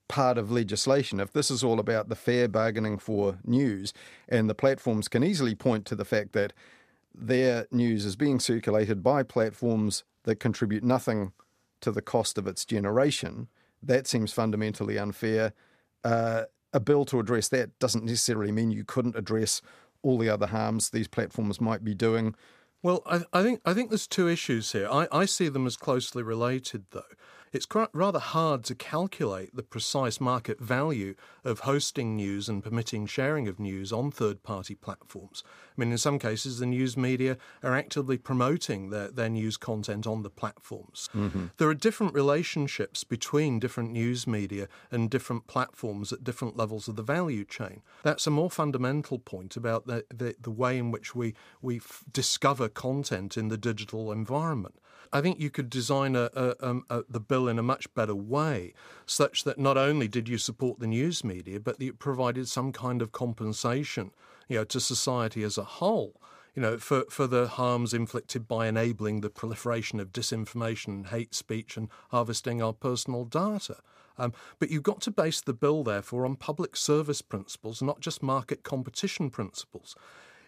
part 0.08 0.36
of 0.36 0.50
legislation. 0.50 1.20
If 1.20 1.32
this 1.32 1.50
is 1.50 1.64
all 1.64 1.80
about 1.80 2.08
the 2.08 2.16
fair 2.16 2.48
bargaining 2.48 2.98
for 2.98 3.38
news, 3.44 3.92
and 4.28 4.50
the 4.50 4.54
platforms 4.54 5.08
can 5.08 5.24
easily 5.24 5.54
point 5.54 5.86
to 5.86 5.96
the 5.96 6.04
fact 6.04 6.32
that 6.32 6.52
their 7.14 7.66
news 7.70 8.04
is 8.04 8.16
being 8.16 8.40
circulated 8.40 9.02
by 9.02 9.22
platforms 9.22 10.04
that 10.24 10.40
contribute 10.40 10.84
nothing 10.84 11.32
to 11.80 11.90
the 11.90 12.02
cost 12.02 12.38
of 12.38 12.46
its 12.46 12.64
generation, 12.64 13.48
that 13.82 14.06
seems 14.06 14.32
fundamentally 14.32 14.98
unfair. 14.98 15.52
Uh, 16.04 16.44
a 16.72 16.80
bill 16.80 17.04
to 17.06 17.20
address 17.20 17.48
that 17.48 17.78
doesn't 17.78 18.04
necessarily 18.04 18.52
mean 18.52 18.70
you 18.70 18.84
couldn't 18.84 19.16
address 19.16 19.62
all 20.02 20.18
the 20.18 20.28
other 20.28 20.48
harms 20.48 20.90
these 20.90 21.08
platforms 21.08 21.60
might 21.60 21.84
be 21.84 21.94
doing. 21.94 22.34
Well, 22.82 23.02
I, 23.06 23.22
I 23.32 23.42
think 23.42 23.60
I 23.64 23.72
think 23.72 23.88
there's 23.88 24.06
two 24.06 24.28
issues 24.28 24.72
here. 24.72 24.88
I, 24.90 25.08
I 25.10 25.24
see 25.24 25.48
them 25.48 25.66
as 25.66 25.76
closely 25.76 26.22
related, 26.22 26.84
though 26.90 27.02
it's 27.54 27.68
rather 27.92 28.18
hard 28.18 28.64
to 28.64 28.74
calculate 28.74 29.54
the 29.54 29.62
precise 29.62 30.20
market 30.20 30.60
value 30.60 31.14
of 31.44 31.60
hosting 31.60 32.16
news 32.16 32.48
and 32.48 32.64
permitting 32.64 33.06
sharing 33.06 33.46
of 33.46 33.60
news 33.60 33.92
on 33.92 34.10
third 34.10 34.42
party 34.42 34.74
platforms. 34.74 35.44
I 35.46 35.80
mean, 35.80 35.92
in 35.92 35.98
some 35.98 36.18
cases, 36.18 36.58
the 36.58 36.66
news 36.66 36.96
media 36.96 37.36
are 37.62 37.74
actively 37.74 38.18
promoting 38.18 38.90
their, 38.90 39.08
their 39.08 39.28
news 39.28 39.56
content 39.56 40.06
on 40.06 40.22
the 40.22 40.30
platforms. 40.30 41.08
Mm-hmm. 41.14 41.46
There 41.58 41.68
are 41.68 41.74
different 41.74 42.14
relationships 42.14 43.04
between 43.04 43.60
different 43.60 43.92
news 43.92 44.26
media 44.26 44.68
and 44.90 45.08
different 45.08 45.46
platforms 45.46 46.12
at 46.12 46.24
different 46.24 46.56
levels 46.56 46.88
of 46.88 46.96
the 46.96 47.02
value 47.02 47.44
chain. 47.44 47.82
That's 48.02 48.26
a 48.26 48.30
more 48.30 48.50
fundamental 48.50 49.18
point 49.18 49.56
about 49.56 49.86
the, 49.86 50.04
the, 50.12 50.34
the 50.40 50.50
way 50.50 50.76
in 50.78 50.90
which 50.90 51.14
we, 51.14 51.34
we 51.62 51.76
f- 51.76 52.04
discover 52.12 52.68
content 52.68 53.36
in 53.36 53.48
the 53.48 53.58
digital 53.58 54.10
environment. 54.10 54.80
I 55.14 55.20
think 55.20 55.38
you 55.38 55.48
could 55.48 55.70
design 55.70 56.16
a, 56.16 56.28
a, 56.34 56.54
a, 56.60 56.68
um, 56.68 56.84
the 57.08 57.20
bill 57.20 57.46
in 57.46 57.56
a 57.56 57.62
much 57.62 57.92
better 57.94 58.16
way, 58.16 58.74
such 59.06 59.44
that 59.44 59.58
not 59.58 59.78
only 59.78 60.08
did 60.08 60.28
you 60.28 60.38
support 60.38 60.80
the 60.80 60.88
news 60.88 61.22
media, 61.22 61.60
but 61.60 61.78
that 61.78 61.84
you 61.84 61.92
provided 61.92 62.48
some 62.48 62.72
kind 62.72 63.00
of 63.00 63.12
compensation, 63.12 64.10
you 64.48 64.58
know, 64.58 64.64
to 64.64 64.80
society 64.80 65.44
as 65.44 65.56
a 65.56 65.62
whole. 65.64 66.20
You 66.56 66.62
know, 66.62 66.78
for, 66.78 67.04
for 67.10 67.26
the 67.28 67.46
harms 67.46 67.94
inflicted 67.94 68.46
by 68.46 68.66
enabling 68.66 69.20
the 69.20 69.30
proliferation 69.30 69.98
of 70.00 70.12
disinformation 70.12 71.06
hate 71.06 71.34
speech 71.34 71.76
and 71.76 71.88
harvesting 72.10 72.60
our 72.60 72.72
personal 72.72 73.24
data. 73.24 73.76
Um, 74.18 74.32
but 74.58 74.70
you've 74.70 74.84
got 74.84 75.00
to 75.02 75.10
base 75.10 75.40
the 75.40 75.52
bill, 75.52 75.82
therefore, 75.82 76.24
on 76.24 76.36
public 76.36 76.76
service 76.76 77.22
principles, 77.22 77.82
not 77.82 78.00
just 78.00 78.22
market 78.22 78.62
competition 78.62 79.30
principles. 79.30 79.96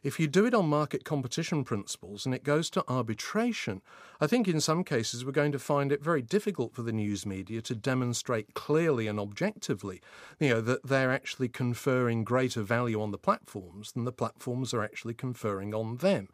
If 0.07 0.21
you 0.21 0.29
do 0.29 0.47
it 0.47 0.55
on 0.55 0.69
market 0.69 1.05
competition 1.05 1.65
principles 1.65 2.25
and 2.27 2.33
it 2.33 2.45
goes 2.45 2.71
to 2.71 2.85
arbitration, 2.87 3.83
I 4.21 4.29
think 4.29 4.47
in 4.47 4.61
some 4.61 4.85
cases 4.85 5.25
we're 5.25 5.33
going 5.33 5.51
to 5.51 5.59
find 5.59 5.91
it 5.91 6.01
very 6.01 6.23
difficult 6.23 6.77
for 6.77 6.83
the 6.83 6.93
news 6.93 7.27
media 7.27 7.61
to 7.63 7.75
demonstrate 7.75 8.55
clearly 8.55 9.09
and 9.09 9.19
objectively, 9.19 10.01
you 10.39 10.51
know, 10.51 10.61
that 10.61 10.87
they're 10.87 11.11
actually 11.11 11.49
conferring 11.49 12.23
greater 12.23 12.63
value 12.63 13.03
on 13.03 13.11
the 13.11 13.19
platforms 13.19 13.91
than 13.91 14.05
the 14.05 14.13
platforms 14.13 14.73
are 14.73 14.85
actually 14.85 15.15
conferring 15.15 15.75
on 15.75 15.97
them. 15.97 16.29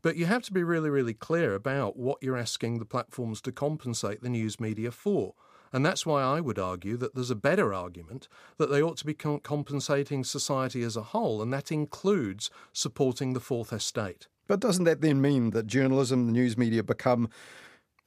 But 0.00 0.16
you 0.16 0.24
have 0.24 0.44
to 0.44 0.52
be 0.54 0.62
really, 0.62 0.88
really 0.88 1.12
clear 1.12 1.54
about 1.54 1.98
what 1.98 2.22
you're 2.22 2.38
asking 2.38 2.78
the 2.78 2.86
platforms 2.86 3.42
to 3.42 3.52
compensate 3.52 4.22
the 4.22 4.30
news 4.30 4.58
media 4.58 4.90
for. 4.90 5.34
And 5.72 5.86
that's 5.86 6.04
why 6.04 6.22
I 6.22 6.40
would 6.40 6.58
argue 6.58 6.96
that 6.96 7.14
there's 7.14 7.30
a 7.30 7.36
better 7.36 7.72
argument 7.72 8.28
that 8.58 8.70
they 8.70 8.82
ought 8.82 8.96
to 8.98 9.06
be 9.06 9.14
compensating 9.14 10.24
society 10.24 10.82
as 10.82 10.96
a 10.96 11.02
whole, 11.02 11.40
and 11.40 11.52
that 11.52 11.70
includes 11.70 12.50
supporting 12.72 13.32
the 13.32 13.40
fourth 13.40 13.72
estate. 13.72 14.26
But 14.48 14.60
doesn't 14.60 14.84
that 14.84 15.00
then 15.00 15.20
mean 15.20 15.50
that 15.50 15.68
journalism, 15.68 16.26
the 16.26 16.32
news 16.32 16.58
media 16.58 16.82
become 16.82 17.28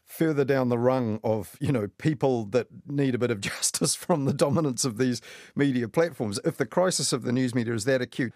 further 0.04 0.44
down 0.44 0.70
the 0.70 0.78
rung 0.78 1.20
of 1.24 1.56
you 1.60 1.72
know 1.72 1.88
people 1.98 2.46
that 2.46 2.68
need 2.86 3.16
a 3.16 3.18
bit 3.18 3.32
of 3.32 3.40
justice 3.52 3.96
from 3.96 4.26
the 4.26 4.34
dominance 4.34 4.84
of 4.86 4.98
these 4.98 5.22
media 5.56 5.88
platforms 5.88 6.40
if 6.44 6.58
the 6.58 6.66
crisis 6.66 7.14
of 7.14 7.24
the 7.24 7.32
news 7.32 7.56
media 7.56 7.74
is 7.74 7.86
that 7.86 8.02
acute 8.02 8.34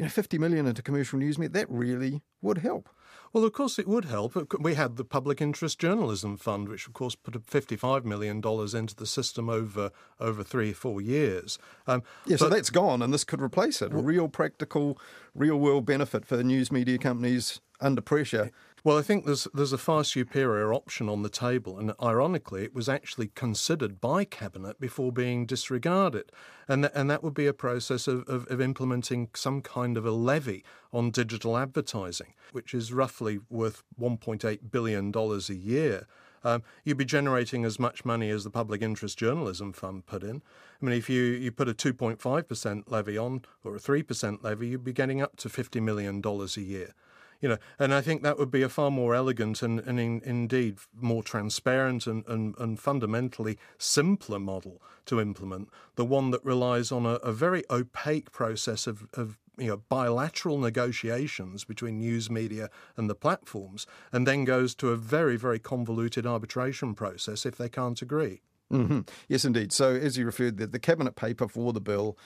you 0.00 0.04
know, 0.04 0.10
50 0.10 0.38
million 0.38 0.66
into 0.66 0.80
commercial 0.80 1.18
news 1.18 1.38
media, 1.38 1.52
that 1.52 1.70
really 1.70 2.22
would 2.40 2.56
help. 2.56 2.88
Well, 3.32 3.44
of 3.44 3.52
course, 3.52 3.78
it 3.78 3.86
would 3.86 4.06
help. 4.06 4.36
We 4.58 4.74
had 4.74 4.96
the 4.96 5.04
Public 5.04 5.40
Interest 5.40 5.78
Journalism 5.78 6.36
Fund, 6.36 6.68
which, 6.68 6.88
of 6.88 6.94
course, 6.94 7.14
put 7.14 7.34
$55 7.34 8.04
million 8.04 8.38
into 8.38 8.96
the 8.96 9.06
system 9.06 9.48
over 9.48 9.92
over 10.18 10.42
three 10.42 10.72
or 10.72 10.74
four 10.74 11.00
years. 11.00 11.56
Um, 11.86 12.02
yeah, 12.26 12.36
so 12.36 12.48
that's 12.48 12.70
gone, 12.70 13.02
and 13.02 13.14
this 13.14 13.22
could 13.22 13.40
replace 13.40 13.82
it. 13.82 13.92
A 13.92 13.96
real 13.96 14.28
practical, 14.28 14.98
real 15.34 15.56
world 15.60 15.86
benefit 15.86 16.26
for 16.26 16.42
news 16.42 16.72
media 16.72 16.98
companies 16.98 17.60
under 17.80 18.00
pressure. 18.00 18.50
Well, 18.82 18.96
I 18.96 19.02
think 19.02 19.26
there's 19.26 19.46
there's 19.52 19.74
a 19.74 19.78
far 19.78 20.04
superior 20.04 20.72
option 20.72 21.10
on 21.10 21.22
the 21.22 21.28
table, 21.28 21.78
and 21.78 21.92
ironically, 22.02 22.64
it 22.64 22.74
was 22.74 22.88
actually 22.88 23.28
considered 23.28 24.00
by 24.00 24.24
cabinet 24.24 24.80
before 24.80 25.12
being 25.12 25.44
disregarded, 25.44 26.32
and 26.66 26.84
th- 26.84 26.92
and 26.94 27.10
that 27.10 27.22
would 27.22 27.34
be 27.34 27.46
a 27.46 27.52
process 27.52 28.08
of, 28.08 28.26
of, 28.26 28.46
of, 28.46 28.58
implementing 28.58 29.28
some 29.34 29.60
kind 29.60 29.98
of 29.98 30.06
a 30.06 30.10
levy 30.10 30.64
on 30.94 31.10
digital 31.10 31.58
advertising, 31.58 32.32
which 32.52 32.72
is 32.72 32.90
roughly 32.90 33.40
worth 33.50 33.82
1.8 34.00 34.70
billion 34.70 35.10
dollars 35.10 35.50
a 35.50 35.54
year. 35.54 36.06
Um, 36.42 36.62
you'd 36.82 36.96
be 36.96 37.04
generating 37.04 37.66
as 37.66 37.78
much 37.78 38.06
money 38.06 38.30
as 38.30 38.44
the 38.44 38.50
Public 38.50 38.80
Interest 38.80 39.18
Journalism 39.18 39.74
Fund 39.74 40.06
put 40.06 40.22
in. 40.22 40.40
I 40.80 40.86
mean, 40.86 40.96
if 40.96 41.10
you, 41.10 41.22
you 41.22 41.52
put 41.52 41.68
a 41.68 41.74
2.5% 41.74 42.84
levy 42.86 43.18
on 43.18 43.42
or 43.62 43.76
a 43.76 43.78
3% 43.78 44.42
levy, 44.42 44.68
you'd 44.68 44.82
be 44.82 44.94
getting 44.94 45.20
up 45.20 45.36
to 45.36 45.50
$50 45.50 45.82
million 45.82 46.22
a 46.24 46.60
year 46.62 46.94
you 47.40 47.48
know, 47.48 47.58
and 47.78 47.94
I 47.94 48.00
think 48.00 48.22
that 48.22 48.38
would 48.38 48.50
be 48.50 48.62
a 48.62 48.68
far 48.68 48.90
more 48.90 49.14
elegant 49.14 49.62
and, 49.62 49.80
and 49.80 49.98
in, 49.98 50.20
indeed 50.24 50.78
more 50.94 51.22
transparent 51.22 52.06
and, 52.06 52.24
and, 52.26 52.54
and 52.58 52.78
fundamentally 52.78 53.58
simpler 53.78 54.38
model 54.38 54.82
to 55.06 55.20
implement, 55.20 55.68
the 55.96 56.04
one 56.04 56.30
that 56.30 56.44
relies 56.44 56.92
on 56.92 57.06
a, 57.06 57.14
a 57.14 57.32
very 57.32 57.64
opaque 57.70 58.30
process 58.30 58.86
of, 58.86 59.06
of 59.14 59.38
you 59.58 59.68
know, 59.68 59.76
bilateral 59.88 60.58
negotiations 60.58 61.64
between 61.64 61.98
news 61.98 62.30
media 62.30 62.70
and 62.96 63.10
the 63.10 63.14
platforms, 63.14 63.86
and 64.12 64.26
then 64.26 64.44
goes 64.44 64.74
to 64.74 64.90
a 64.90 64.96
very, 64.96 65.36
very 65.36 65.58
convoluted 65.58 66.26
arbitration 66.26 66.94
process 66.94 67.44
if 67.44 67.56
they 67.56 67.68
can't 67.68 68.00
agree. 68.00 68.40
Mm-hmm. 68.72 69.00
Yes, 69.28 69.44
indeed. 69.44 69.72
So, 69.72 69.94
as 69.94 70.16
you 70.16 70.24
referred, 70.24 70.56
the, 70.56 70.66
the 70.66 70.78
cabinet 70.78 71.16
paper 71.16 71.48
for 71.48 71.72
the 71.72 71.80
bill 71.80 72.16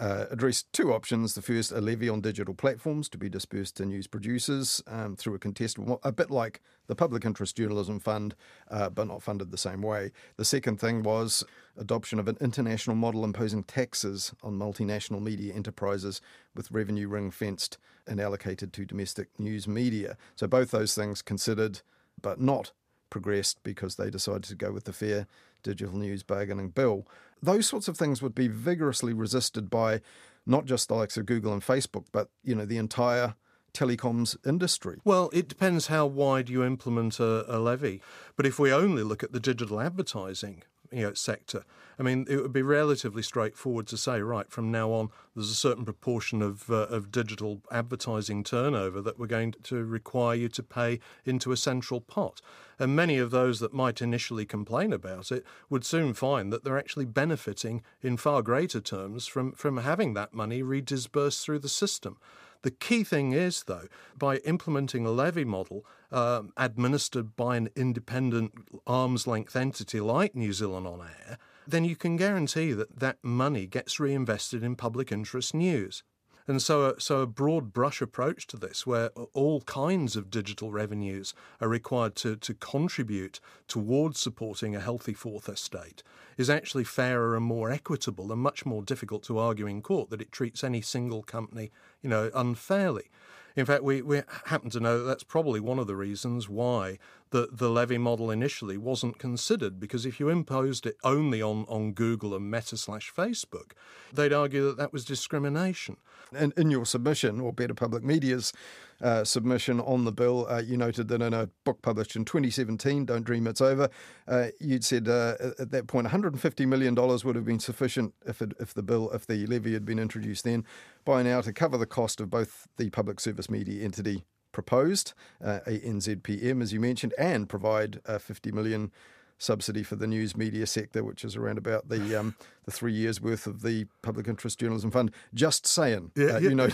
uh, 0.00 0.26
addressed 0.30 0.72
two 0.72 0.92
options. 0.92 1.34
The 1.34 1.42
first, 1.42 1.72
a 1.72 1.80
levy 1.80 2.08
on 2.08 2.20
digital 2.20 2.54
platforms 2.54 3.08
to 3.10 3.18
be 3.18 3.28
dispersed 3.28 3.76
to 3.76 3.86
news 3.86 4.06
producers 4.06 4.82
um, 4.86 5.16
through 5.16 5.34
a 5.34 5.38
contestable, 5.38 5.98
a 6.02 6.12
bit 6.12 6.30
like 6.30 6.60
the 6.86 6.94
Public 6.94 7.24
Interest 7.24 7.56
Journalism 7.56 8.00
Fund, 8.00 8.34
uh, 8.70 8.88
but 8.90 9.06
not 9.06 9.22
funded 9.22 9.50
the 9.50 9.58
same 9.58 9.82
way. 9.82 10.10
The 10.36 10.44
second 10.44 10.80
thing 10.80 11.02
was 11.02 11.44
adoption 11.76 12.18
of 12.18 12.28
an 12.28 12.38
international 12.40 12.96
model 12.96 13.24
imposing 13.24 13.64
taxes 13.64 14.32
on 14.42 14.58
multinational 14.58 15.20
media 15.20 15.54
enterprises 15.54 16.20
with 16.54 16.70
revenue 16.70 17.08
ring 17.08 17.30
fenced 17.30 17.78
and 18.06 18.20
allocated 18.20 18.72
to 18.72 18.84
domestic 18.84 19.28
news 19.38 19.68
media. 19.68 20.16
So 20.36 20.46
both 20.46 20.70
those 20.70 20.94
things 20.94 21.22
considered, 21.22 21.80
but 22.20 22.40
not 22.40 22.72
progressed 23.10 23.62
because 23.62 23.96
they 23.96 24.10
decided 24.10 24.44
to 24.44 24.54
go 24.54 24.72
with 24.72 24.84
the 24.84 24.92
fair 24.92 25.26
digital 25.62 25.96
news 25.96 26.22
bargaining 26.22 26.70
bill. 26.70 27.06
Those 27.42 27.66
sorts 27.66 27.88
of 27.88 27.96
things 27.96 28.20
would 28.20 28.34
be 28.34 28.48
vigorously 28.48 29.12
resisted 29.12 29.70
by 29.70 30.00
not 30.46 30.64
just 30.64 30.88
the 30.88 30.94
likes 30.94 31.16
of 31.16 31.26
Google 31.26 31.52
and 31.52 31.62
Facebook, 31.62 32.06
but 32.10 32.30
you 32.42 32.54
know 32.54 32.64
the 32.64 32.78
entire 32.78 33.34
telecoms 33.74 34.36
industry? 34.46 34.98
Well, 35.04 35.30
it 35.32 35.48
depends 35.48 35.86
how 35.86 36.06
wide 36.06 36.48
you 36.48 36.64
implement 36.64 37.20
a, 37.20 37.44
a, 37.54 37.58
levy. 37.58 38.00
But 38.36 38.46
if 38.46 38.58
we 38.58 38.72
only 38.72 39.02
look 39.02 39.22
at 39.22 39.32
the 39.32 39.40
digital 39.40 39.80
advertising 39.80 40.62
you 40.90 41.02
know, 41.02 41.14
sector. 41.14 41.64
I 41.98 42.04
mean, 42.04 42.26
it 42.28 42.36
would 42.36 42.52
be 42.52 42.62
relatively 42.62 43.22
straightforward 43.22 43.88
to 43.88 43.96
say, 43.96 44.20
right, 44.20 44.48
from 44.50 44.70
now 44.70 44.92
on, 44.92 45.10
there's 45.34 45.50
a 45.50 45.54
certain 45.54 45.84
proportion 45.84 46.42
of, 46.42 46.70
uh, 46.70 46.86
of 46.86 47.10
digital 47.10 47.60
advertising 47.72 48.44
turnover 48.44 49.00
that 49.02 49.18
we're 49.18 49.26
going 49.26 49.54
to 49.64 49.84
require 49.84 50.36
you 50.36 50.48
to 50.48 50.62
pay 50.62 51.00
into 51.24 51.50
a 51.50 51.56
central 51.56 52.00
pot. 52.00 52.40
And 52.78 52.94
many 52.94 53.18
of 53.18 53.32
those 53.32 53.58
that 53.58 53.74
might 53.74 54.00
initially 54.00 54.46
complain 54.46 54.92
about 54.92 55.32
it 55.32 55.44
would 55.68 55.84
soon 55.84 56.14
find 56.14 56.52
that 56.52 56.62
they're 56.62 56.78
actually 56.78 57.06
benefiting 57.06 57.82
in 58.00 58.16
far 58.16 58.42
greater 58.42 58.80
terms 58.80 59.26
from, 59.26 59.52
from 59.52 59.78
having 59.78 60.14
that 60.14 60.32
money 60.32 60.62
redisbursed 60.62 61.42
through 61.42 61.58
the 61.58 61.68
system. 61.68 62.18
The 62.62 62.70
key 62.72 63.04
thing 63.04 63.32
is, 63.32 63.64
though, 63.64 63.86
by 64.16 64.38
implementing 64.38 65.06
a 65.06 65.10
levy 65.10 65.44
model 65.44 65.86
um, 66.10 66.52
administered 66.56 67.36
by 67.36 67.56
an 67.56 67.68
independent 67.76 68.52
arm's 68.86 69.26
length 69.26 69.54
entity 69.54 70.00
like 70.00 70.34
New 70.34 70.52
Zealand 70.52 70.86
On 70.86 71.00
Air, 71.00 71.38
then 71.66 71.84
you 71.84 71.94
can 71.94 72.16
guarantee 72.16 72.72
that 72.72 72.98
that 72.98 73.18
money 73.22 73.66
gets 73.66 74.00
reinvested 74.00 74.62
in 74.62 74.74
public 74.74 75.12
interest 75.12 75.54
news. 75.54 76.02
And 76.48 76.62
so, 76.62 76.94
so 76.98 77.20
a 77.20 77.26
broad 77.26 77.74
brush 77.74 78.00
approach 78.00 78.46
to 78.46 78.56
this, 78.56 78.86
where 78.86 79.10
all 79.34 79.60
kinds 79.60 80.16
of 80.16 80.30
digital 80.30 80.72
revenues 80.72 81.34
are 81.60 81.68
required 81.68 82.16
to, 82.16 82.36
to 82.36 82.54
contribute 82.54 83.38
towards 83.68 84.18
supporting 84.18 84.74
a 84.74 84.80
healthy 84.80 85.12
fourth 85.12 85.46
estate, 85.46 86.02
is 86.38 86.48
actually 86.48 86.84
fairer 86.84 87.36
and 87.36 87.44
more 87.44 87.70
equitable 87.70 88.32
and 88.32 88.40
much 88.40 88.64
more 88.64 88.82
difficult 88.82 89.22
to 89.24 89.38
argue 89.38 89.66
in 89.66 89.82
court 89.82 90.08
that 90.08 90.22
it 90.22 90.32
treats 90.32 90.64
any 90.64 90.80
single 90.80 91.22
company, 91.22 91.70
you 92.00 92.08
know, 92.08 92.30
unfairly. 92.34 93.10
In 93.54 93.66
fact, 93.66 93.82
we, 93.82 94.00
we 94.00 94.22
happen 94.46 94.70
to 94.70 94.80
know 94.80 94.98
that 94.98 95.04
that's 95.04 95.24
probably 95.24 95.60
one 95.60 95.78
of 95.78 95.86
the 95.86 95.96
reasons 95.96 96.48
why 96.48 96.98
the, 97.30 97.48
the 97.52 97.68
levy 97.68 97.98
model 97.98 98.30
initially 98.30 98.76
wasn't 98.76 99.18
considered, 99.18 99.78
because 99.78 100.06
if 100.06 100.18
you 100.18 100.28
imposed 100.28 100.86
it 100.86 100.96
only 101.04 101.42
on, 101.42 101.64
on 101.68 101.92
Google 101.92 102.34
and 102.34 102.50
Meta 102.50 102.76
slash 102.76 103.12
Facebook, 103.12 103.72
they'd 104.12 104.32
argue 104.32 104.64
that 104.66 104.76
that 104.78 104.92
was 104.92 105.04
discrimination. 105.04 105.96
And 106.34 106.52
in 106.56 106.70
your 106.70 106.84
submission, 106.84 107.40
or 107.40 107.52
Better 107.52 107.74
Public 107.74 108.02
Media's 108.04 108.52
uh, 109.00 109.24
submission 109.24 109.80
on 109.80 110.04
the 110.04 110.12
bill, 110.12 110.46
uh, 110.48 110.60
you 110.60 110.76
noted 110.76 111.08
that 111.08 111.22
in 111.22 111.32
a 111.32 111.48
book 111.64 111.82
published 111.82 112.16
in 112.16 112.24
2017, 112.24 113.06
Don't 113.06 113.24
Dream 113.24 113.46
It's 113.46 113.60
Over, 113.60 113.88
uh, 114.26 114.48
you'd 114.60 114.84
said 114.84 115.08
uh, 115.08 115.34
at 115.58 115.70
that 115.70 115.86
point 115.86 116.08
$150 116.08 116.66
million 116.66 116.94
would 116.94 117.36
have 117.36 117.44
been 117.44 117.60
sufficient 117.60 118.14
if, 118.26 118.42
it, 118.42 118.52
if 118.58 118.74
the 118.74 118.82
bill, 118.82 119.10
if 119.10 119.26
the 119.26 119.46
levy 119.46 119.72
had 119.72 119.84
been 119.84 119.98
introduced 119.98 120.44
then, 120.44 120.64
by 121.04 121.22
now 121.22 121.40
to 121.40 121.52
cover 121.52 121.78
the 121.78 121.86
cost 121.86 122.20
of 122.20 122.30
both 122.30 122.68
the 122.76 122.90
public 122.90 123.20
service 123.20 123.48
media 123.48 123.84
entity 123.84 124.24
proposed, 124.58 125.12
uh, 125.40 125.60
NZPM, 125.68 126.60
as 126.60 126.72
you 126.72 126.80
mentioned, 126.80 127.14
and 127.16 127.48
provide 127.48 128.00
uh, 128.06 128.18
50 128.18 128.50
million 128.50 128.90
subsidy 129.38 129.84
for 129.84 129.94
the 129.94 130.08
news 130.08 130.36
media 130.36 130.66
sector, 130.66 131.04
which 131.04 131.24
is 131.24 131.36
around 131.36 131.58
about 131.58 131.88
the 131.88 132.18
um, 132.18 132.34
the 132.64 132.72
three 132.72 132.92
years 132.92 133.20
worth 133.20 133.46
of 133.46 133.62
the 133.62 133.86
Public 134.02 134.26
Interest 134.26 134.58
Journalism 134.58 134.90
Fund. 134.90 135.12
Just 135.32 135.64
saying, 135.64 136.10
yeah, 136.16 136.24
uh, 136.24 136.38
yeah. 136.40 136.48
you 136.48 136.56
know, 136.56 136.68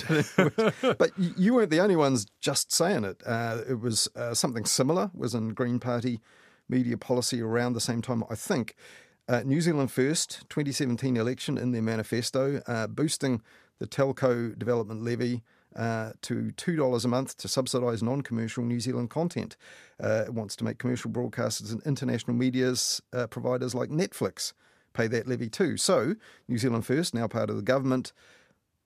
but 0.94 1.10
you 1.18 1.52
weren't 1.52 1.68
the 1.68 1.80
only 1.80 1.94
ones 1.94 2.26
just 2.40 2.72
saying 2.72 3.04
it. 3.04 3.22
Uh, 3.26 3.58
it 3.68 3.80
was 3.80 4.08
uh, 4.16 4.32
something 4.32 4.64
similar 4.64 5.10
was 5.12 5.34
in 5.34 5.50
Green 5.50 5.78
Party 5.78 6.20
media 6.70 6.96
policy 6.96 7.42
around 7.42 7.74
the 7.74 7.82
same 7.82 8.00
time, 8.00 8.24
I 8.30 8.34
think. 8.34 8.76
Uh, 9.28 9.42
New 9.44 9.60
Zealand 9.60 9.90
First 9.90 10.48
2017 10.48 11.18
election 11.18 11.58
in 11.58 11.72
their 11.72 11.82
manifesto, 11.82 12.62
uh, 12.66 12.86
boosting 12.86 13.42
the 13.78 13.86
telco 13.86 14.58
development 14.58 15.02
levy 15.02 15.42
uh, 15.76 16.12
to 16.22 16.52
$2 16.56 17.04
a 17.04 17.08
month 17.08 17.36
to 17.38 17.48
subsidise 17.48 18.02
non 18.02 18.22
commercial 18.22 18.64
New 18.64 18.80
Zealand 18.80 19.10
content. 19.10 19.56
Uh, 20.02 20.24
it 20.26 20.34
wants 20.34 20.56
to 20.56 20.64
make 20.64 20.78
commercial 20.78 21.10
broadcasters 21.10 21.72
and 21.72 21.82
international 21.84 22.36
media's 22.36 23.02
uh, 23.12 23.26
providers 23.26 23.74
like 23.74 23.90
Netflix 23.90 24.52
pay 24.92 25.06
that 25.08 25.26
levy 25.26 25.48
too. 25.48 25.76
So, 25.76 26.14
New 26.48 26.58
Zealand 26.58 26.86
First, 26.86 27.14
now 27.14 27.26
part 27.26 27.50
of 27.50 27.56
the 27.56 27.62
government, 27.62 28.12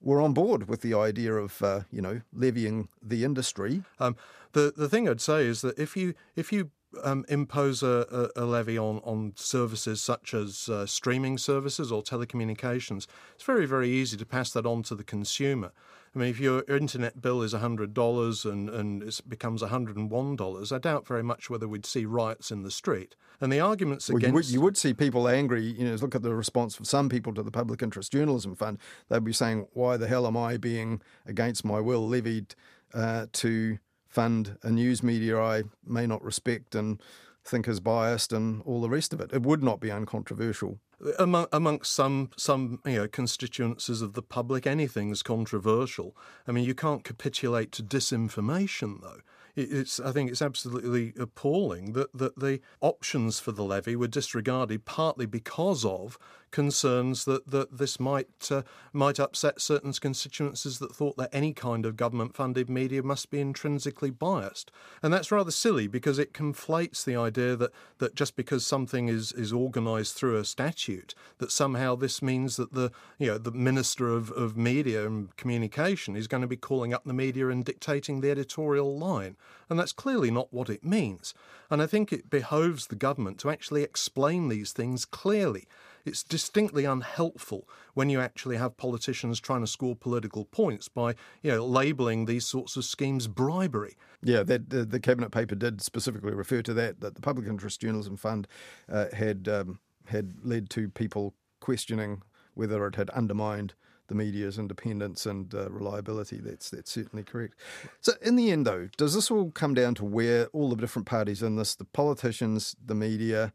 were 0.01 0.21
on 0.21 0.33
board 0.33 0.69
with 0.69 0.81
the 0.81 0.95
idea 0.95 1.35
of 1.35 1.63
uh, 1.63 1.81
you 1.93 2.01
know 2.01 2.21
levying 2.33 2.89
the 3.03 3.25
industry. 3.25 3.83
Um, 3.99 4.17
the 4.53 4.73
the 4.77 4.89
thing 4.89 5.09
I'd 5.09 5.21
say 5.21 5.47
is 5.47 5.61
that 5.61 5.79
if 5.79 5.97
you 5.97 6.15
if 6.35 6.53
you 6.53 6.71
um, 7.03 7.25
impose 7.29 7.83
a, 7.83 8.31
a, 8.35 8.45
levy 8.45 8.79
on, 8.79 8.99
on 9.05 9.33
services 9.37 10.01
such 10.01 10.35
as 10.35 10.69
uh, 10.69 10.87
streaming 10.87 11.39
services 11.39 11.93
or 11.93 12.03
telecommunications, 12.03 13.07
it's 13.35 13.45
very, 13.45 13.67
very 13.67 13.91
easy 13.91 14.17
to 14.17 14.27
pass 14.27 14.51
that 14.53 14.67
on 14.67 14.83
to 14.85 14.95
the 14.95 15.05
consumer. 15.05 15.73
I 16.15 16.19
mean, 16.19 16.31
if 16.31 16.41
your 16.41 16.65
internet 16.69 17.21
bill 17.21 17.43
is 17.43 17.53
$100 17.53 18.51
and, 18.51 18.71
and 18.71 19.03
it 19.03 19.21
becomes 19.29 19.63
$101, 19.63 20.73
I 20.73 20.79
doubt 20.79 21.07
very 21.07 21.23
much 21.23 21.51
whether 21.51 21.69
we'd 21.69 21.85
see 21.85 22.07
riots 22.07 22.51
in 22.51 22.63
the 22.63 22.71
street. 22.71 23.15
And 23.41 23.53
the 23.53 23.61
arguments 23.61 24.09
well, 24.09 24.17
against. 24.17 24.31
You 24.31 24.35
would, 24.35 24.49
you 24.49 24.61
would 24.63 24.77
see 24.77 24.95
people 24.95 25.29
angry. 25.29 25.63
You 25.63 25.85
know, 25.85 25.95
look 25.97 26.15
at 26.15 26.23
the 26.23 26.35
response 26.35 26.81
of 26.81 26.87
some 26.87 27.09
people 27.09 27.35
to 27.35 27.43
the 27.43 27.51
Public 27.51 27.83
Interest 27.83 28.11
Journalism 28.11 28.57
Fund. 28.57 28.79
They'd 29.09 29.23
be 29.23 29.33
saying, 29.33 29.67
why 29.75 29.97
the 29.97 30.09
hell 30.09 30.27
am 30.27 30.37
I 30.37 30.57
being, 30.57 31.03
against 31.27 31.65
my 31.65 31.79
will, 31.79 32.09
levied 32.09 32.55
uh, 32.95 33.27
to 33.35 33.79
fund 34.19 34.59
a 34.63 34.71
news 34.71 35.01
media 35.01 35.41
I 35.41 35.63
may 35.87 36.05
not 36.05 36.25
respect 36.25 36.75
and 36.75 37.01
think 37.45 37.69
is 37.69 37.79
biased 37.79 38.33
and 38.33 38.63
all 38.63 38.81
the 38.81 38.91
rest 38.91 39.13
of 39.13 39.21
it? 39.21 39.31
It 39.33 39.43
would 39.43 39.63
not 39.63 39.79
be 39.79 39.93
uncontroversial 39.93 40.81
among, 41.19 41.47
amongst 41.53 41.93
some 41.93 42.31
some 42.37 42.81
you 42.85 42.97
know 42.97 43.09
constituencies 43.09 44.03
of 44.03 44.15
the 44.15 44.23
public, 44.23 44.67
anything's 44.67 45.23
controversial. 45.23 46.17
I 46.47 46.53
mean, 46.53 46.65
you 46.65 46.75
can't 46.75 47.05
capitulate 47.05 47.73
to 47.73 47.83
disinformation, 47.83 49.01
though. 49.01 49.21
It's 49.55 50.01
I 50.01 50.13
think 50.13 50.31
it's 50.31 50.43
absolutely 50.43 51.13
appalling 51.19 51.93
that 51.93 52.13
that 52.15 52.39
the 52.39 52.61
options 52.81 53.41
for 53.41 53.53
the 53.53 53.65
levy 53.65 53.97
were 53.97 54.09
disregarded 54.09 54.85
partly 54.85 55.27
because 55.27 55.85
of 55.85 56.19
concerns 56.51 57.25
that, 57.25 57.51
that 57.51 57.79
this 57.79 58.01
might 58.01 58.51
uh, 58.51 58.63
might 58.93 59.19
upset 59.19 59.61
certain 59.61 59.93
constituencies 59.93 60.79
that 60.79 60.95
thought 60.95 61.17
that 61.17 61.31
any 61.33 61.53
kind 61.53 61.85
of 61.85 61.97
government 61.97 62.35
funded 62.35 62.69
media 62.71 63.03
must 63.03 63.31
be 63.31 63.41
intrinsically 63.41 64.11
biased. 64.11 64.71
And 65.03 65.13
that's 65.13 65.33
rather 65.33 65.51
silly 65.51 65.87
because 65.87 66.19
it 66.19 66.33
conflates 66.33 67.05
the 67.05 67.17
idea 67.17 67.57
that, 67.57 67.73
that 67.99 68.15
just 68.15 68.37
because 68.37 68.67
something 68.67 69.09
is, 69.09 69.33
is 69.33 69.53
organised 69.53 70.15
through 70.15 70.37
a 70.37 70.45
statute, 70.45 71.15
that 71.39 71.53
somehow 71.53 71.97
this 71.97 72.23
means 72.23 72.57
that 72.57 72.73
the 72.73 72.91
you 73.19 73.29
know 73.29 73.39
the 73.39 73.53
Minister 73.53 74.09
of, 74.09 74.31
of 74.33 74.57
Media 74.57 75.07
and 75.07 75.37
Communication 75.37 76.17
is 76.17 76.29
going 76.29 76.43
to 76.43 76.47
be 76.47 76.57
calling 76.57 76.95
up 76.95 77.05
the 77.05 77.13
media 77.13 77.49
and 77.49 77.65
dictating 77.65 78.21
the 78.21 78.31
editorial 78.31 78.97
line. 78.97 79.37
And 79.71 79.79
that's 79.79 79.93
clearly 79.93 80.31
not 80.31 80.53
what 80.53 80.71
it 80.71 80.85
means. 80.85 81.35
And 81.71 81.83
I 81.83 81.87
think 81.87 82.13
it 82.13 82.31
behoves 82.31 82.87
the 82.87 82.97
government 82.97 83.39
to 83.41 83.51
actually 83.51 83.83
explain 83.83 84.49
these 84.49 84.73
things 84.73 85.05
clearly. 85.05 85.67
It's 86.09 86.25
distinctly 86.25 86.85
unhelpful 86.85 87.69
when 87.95 88.11
you 88.11 88.21
actually 88.21 88.57
have 88.57 88.77
politicians 88.77 89.39
trying 89.39 89.61
to 89.61 89.67
score 89.67 89.95
political 89.95 90.45
points 90.47 90.89
by, 90.89 91.15
you 91.43 91.53
know, 91.53 91.65
labelling 91.65 92.25
these 92.25 92.47
sorts 92.47 92.77
of 92.77 92.85
schemes 92.85 93.29
bribery. 93.29 93.97
Yeah, 94.23 94.43
that 94.45 94.71
the, 94.71 94.85
the 94.85 95.01
cabinet 95.01 95.31
paper 95.31 95.55
did 95.55 95.81
specifically 95.83 96.33
refer 96.33 96.63
to 96.63 96.75
that. 96.75 97.01
That 97.01 97.15
the 97.15 97.21
Public 97.21 97.47
Interest 97.47 97.81
Journalism 97.81 98.17
Fund 98.17 98.49
uh, 98.91 99.07
had 99.13 99.49
um, 99.49 99.79
had 100.07 100.35
led 100.43 100.71
to 100.71 100.89
people 100.89 101.35
questioning 101.61 102.23
whether 102.55 102.87
it 102.87 102.97
had 102.97 103.11
undermined 103.11 103.75
the 104.09 104.15
media's 104.15 104.59
independence 104.59 105.27
and 105.27 105.55
uh, 105.55 105.71
reliability. 105.71 106.39
That's 106.39 106.71
that's 106.71 106.91
certainly 106.91 107.23
correct. 107.23 107.55
So, 108.01 108.15
in 108.23 108.37
the 108.37 108.51
end, 108.51 108.67
though, 108.67 108.89
does 108.97 109.15
this 109.15 109.31
all 109.31 109.51
come 109.51 109.75
down 109.75 109.95
to 109.97 110.05
where 110.05 110.47
all 110.47 110.71
the 110.71 110.77
different 110.77 111.07
parties 111.07 111.43
in 111.43 111.57
this, 111.57 111.75
the 111.75 111.85
politicians, 111.85 112.75
the 112.85 112.95
media, 112.95 113.53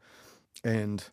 and 0.63 1.09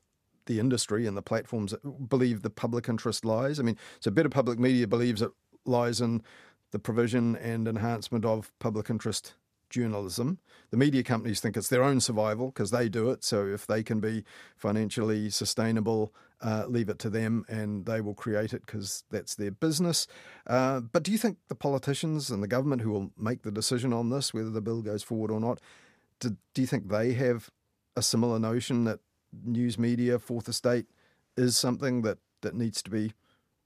the 0.47 0.59
industry 0.59 1.07
and 1.07 1.17
the 1.17 1.23
platforms 1.23 1.75
believe 2.09 2.43
the 2.43 2.51
public 2.51 2.89
interest 2.89 3.25
lies? 3.25 3.59
I 3.61 3.63
mean, 3.63 3.77
so 4.01 4.11
Better 4.11 4.29
Public 4.29 4.59
Media 4.59 4.87
believes 4.87 5.23
it 5.23 5.31
lies 5.65 6.01
in 6.01 6.23
the 6.71 6.79
provision 6.79 7.37
and 7.37 7.67
enhancement 7.67 8.25
of 8.25 8.53
public 8.59 8.91
interest 8.91 9.35
journalism. 9.71 10.39
The 10.71 10.77
media 10.77 11.03
companies 11.03 11.41
think 11.41 11.57
it's 11.57 11.69
their 11.69 11.83
own 11.83 12.01
survival 12.01 12.47
because 12.49 12.71
they 12.71 12.89
do 12.89 13.11
it. 13.11 13.25
So 13.25 13.47
if 13.47 13.67
they 13.67 13.83
can 13.83 14.01
be 14.01 14.25
financially 14.57 15.31
sustainable, 15.31 16.13
uh, 16.43 16.65
leave 16.67 16.89
it 16.89 16.99
to 17.01 17.11
them 17.11 17.45
and 17.49 17.87
they 17.87 18.01
will 18.01 18.15
create 18.15 18.53
it 18.53 18.67
because 18.67 19.05
that's 19.11 19.35
their 19.35 19.51
business. 19.51 20.07
Uh, 20.47 20.81
but 20.81 21.03
do 21.03 21.13
you 21.13 21.19
think 21.19 21.39
the 21.49 21.55
politicians 21.55 22.31
and 22.31 22.43
the 22.43 22.49
government 22.49 22.83
who 22.83 22.91
will 22.91 23.11
make 23.17 23.43
the 23.43 23.51
decision 23.51 23.93
on 23.93 24.11
this, 24.11 24.35
whether 24.35 24.51
the 24.51 24.61
bill 24.61 24.83
goes 24.83 25.03
forward 25.03 25.31
or 25.31 25.41
not, 25.41 25.61
do, 26.19 26.37
do 26.55 26.61
you 26.61 26.67
think 26.67 26.89
they 26.89 27.13
have 27.13 27.51
a 27.97 28.03
similar 28.03 28.39
notion 28.39 28.85
that 28.85 29.01
news 29.45 29.79
media, 29.79 30.19
fourth 30.19 30.49
estate, 30.49 30.87
is 31.37 31.57
something 31.57 32.03
that, 32.03 32.19
that 32.43 32.55
needs 32.55 32.83
to 32.83 32.91
be 32.91 33.13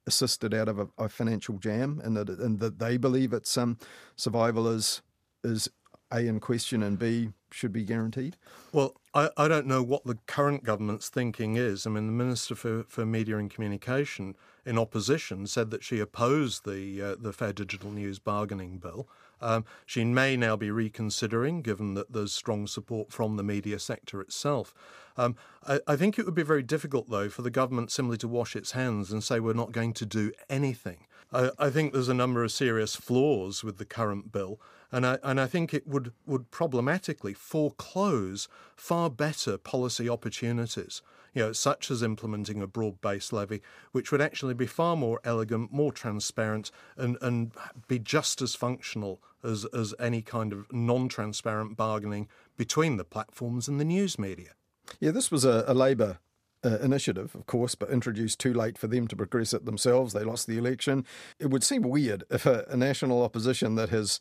assisted 0.06 0.52
out 0.52 0.68
of 0.68 0.78
a, 0.78 0.88
a 0.98 1.08
financial 1.08 1.58
jam 1.58 2.00
and 2.04 2.16
that, 2.16 2.28
and 2.28 2.60
that 2.60 2.78
they 2.78 2.96
believe 2.96 3.32
its 3.32 3.56
um, 3.56 3.78
survival 4.16 4.68
is, 4.68 5.02
is 5.42 5.68
A, 6.12 6.20
in 6.26 6.40
question 6.40 6.82
and 6.82 6.98
B, 6.98 7.30
should 7.50 7.72
be 7.72 7.84
guaranteed? 7.84 8.36
Well, 8.72 8.96
I, 9.14 9.30
I 9.36 9.48
don't 9.48 9.66
know 9.66 9.82
what 9.82 10.04
the 10.04 10.18
current 10.26 10.64
government's 10.64 11.08
thinking 11.08 11.56
is. 11.56 11.86
I 11.86 11.90
mean, 11.90 12.06
the 12.06 12.12
Minister 12.12 12.56
for, 12.56 12.84
for 12.88 13.06
Media 13.06 13.38
and 13.38 13.48
Communication, 13.48 14.34
in 14.66 14.76
opposition, 14.76 15.46
said 15.46 15.70
that 15.70 15.84
she 15.84 16.00
opposed 16.00 16.64
the 16.64 17.00
uh, 17.00 17.16
the 17.18 17.32
Fair 17.32 17.52
Digital 17.52 17.92
News 17.92 18.18
bargaining 18.18 18.78
bill. 18.78 19.08
Um, 19.44 19.66
she 19.84 20.04
may 20.04 20.36
now 20.38 20.56
be 20.56 20.70
reconsidering, 20.70 21.60
given 21.60 21.92
that 21.94 22.12
there's 22.12 22.32
strong 22.32 22.66
support 22.66 23.12
from 23.12 23.36
the 23.36 23.42
media 23.42 23.78
sector 23.78 24.22
itself. 24.22 24.74
Um, 25.18 25.36
I, 25.66 25.80
I, 25.86 25.96
think 25.96 26.18
it 26.18 26.24
would 26.24 26.34
be 26.34 26.42
very 26.42 26.62
difficult, 26.62 27.10
though, 27.10 27.28
for 27.28 27.42
the 27.42 27.50
government 27.50 27.92
simply 27.92 28.16
to 28.18 28.26
wash 28.26 28.56
its 28.56 28.72
hands 28.72 29.12
and 29.12 29.22
say 29.22 29.38
we're 29.38 29.52
not 29.52 29.70
going 29.70 29.92
to 29.92 30.06
do 30.06 30.32
anything. 30.48 31.06
I, 31.30 31.50
I 31.58 31.70
think 31.70 31.92
there's 31.92 32.08
a 32.08 32.14
number 32.14 32.42
of 32.42 32.52
serious 32.52 32.96
flaws 32.96 33.62
with 33.62 33.76
the 33.76 33.84
current 33.84 34.32
bill, 34.32 34.58
and 34.90 35.06
I, 35.06 35.18
and 35.22 35.38
I 35.38 35.46
think 35.46 35.74
it 35.74 35.86
would, 35.86 36.12
would 36.24 36.50
problematically 36.50 37.34
foreclose 37.34 38.48
far 38.76 39.10
better 39.10 39.58
policy 39.58 40.08
opportunities, 40.08 41.02
you 41.34 41.42
know, 41.42 41.52
such 41.52 41.90
as 41.90 42.02
implementing 42.02 42.62
a 42.62 42.66
broad 42.66 43.00
based 43.00 43.32
levy, 43.32 43.60
which 43.92 44.10
would 44.12 44.20
actually 44.20 44.54
be 44.54 44.66
far 44.66 44.96
more 44.96 45.20
elegant, 45.24 45.72
more 45.72 45.92
transparent, 45.92 46.70
and, 46.96 47.18
and 47.20 47.52
be 47.88 47.98
just 47.98 48.40
as 48.40 48.54
functional 48.54 49.20
as, 49.42 49.66
as 49.66 49.94
any 49.98 50.22
kind 50.22 50.52
of 50.52 50.72
non 50.72 51.08
transparent 51.08 51.76
bargaining 51.76 52.28
between 52.56 52.96
the 52.96 53.04
platforms 53.04 53.68
and 53.68 53.80
the 53.80 53.84
news 53.84 54.18
media. 54.18 54.52
Yeah, 55.00 55.10
this 55.10 55.30
was 55.30 55.44
a, 55.44 55.64
a 55.66 55.74
Labour 55.74 56.18
uh, 56.64 56.78
initiative, 56.78 57.34
of 57.34 57.46
course, 57.46 57.74
but 57.74 57.90
introduced 57.90 58.38
too 58.38 58.54
late 58.54 58.78
for 58.78 58.86
them 58.86 59.08
to 59.08 59.16
progress 59.16 59.52
it 59.52 59.64
themselves. 59.64 60.12
They 60.12 60.24
lost 60.24 60.46
the 60.46 60.56
election. 60.56 61.04
It 61.38 61.50
would 61.50 61.64
seem 61.64 61.82
weird 61.82 62.24
if 62.30 62.46
a, 62.46 62.64
a 62.68 62.76
national 62.76 63.22
opposition 63.22 63.74
that 63.74 63.90
has 63.90 64.20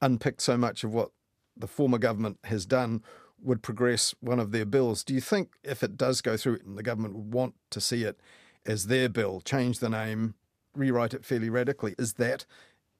unpicked 0.00 0.40
so 0.40 0.56
much 0.56 0.82
of 0.82 0.92
what 0.92 1.10
the 1.56 1.68
former 1.68 1.98
government 1.98 2.38
has 2.44 2.66
done 2.66 3.02
would 3.44 3.62
progress 3.62 4.14
one 4.20 4.40
of 4.40 4.52
their 4.52 4.64
bills. 4.64 5.04
Do 5.04 5.14
you 5.14 5.20
think 5.20 5.50
if 5.62 5.82
it 5.82 5.96
does 5.96 6.20
go 6.20 6.36
through 6.36 6.60
and 6.64 6.78
the 6.78 6.82
government 6.82 7.14
would 7.14 7.32
want 7.32 7.54
to 7.70 7.80
see 7.80 8.04
it 8.04 8.18
as 8.66 8.86
their 8.86 9.08
bill, 9.08 9.40
change 9.40 9.78
the 9.78 9.90
name, 9.90 10.34
rewrite 10.74 11.14
it 11.14 11.24
fairly 11.24 11.50
radically, 11.50 11.94
is 11.98 12.14
that 12.14 12.46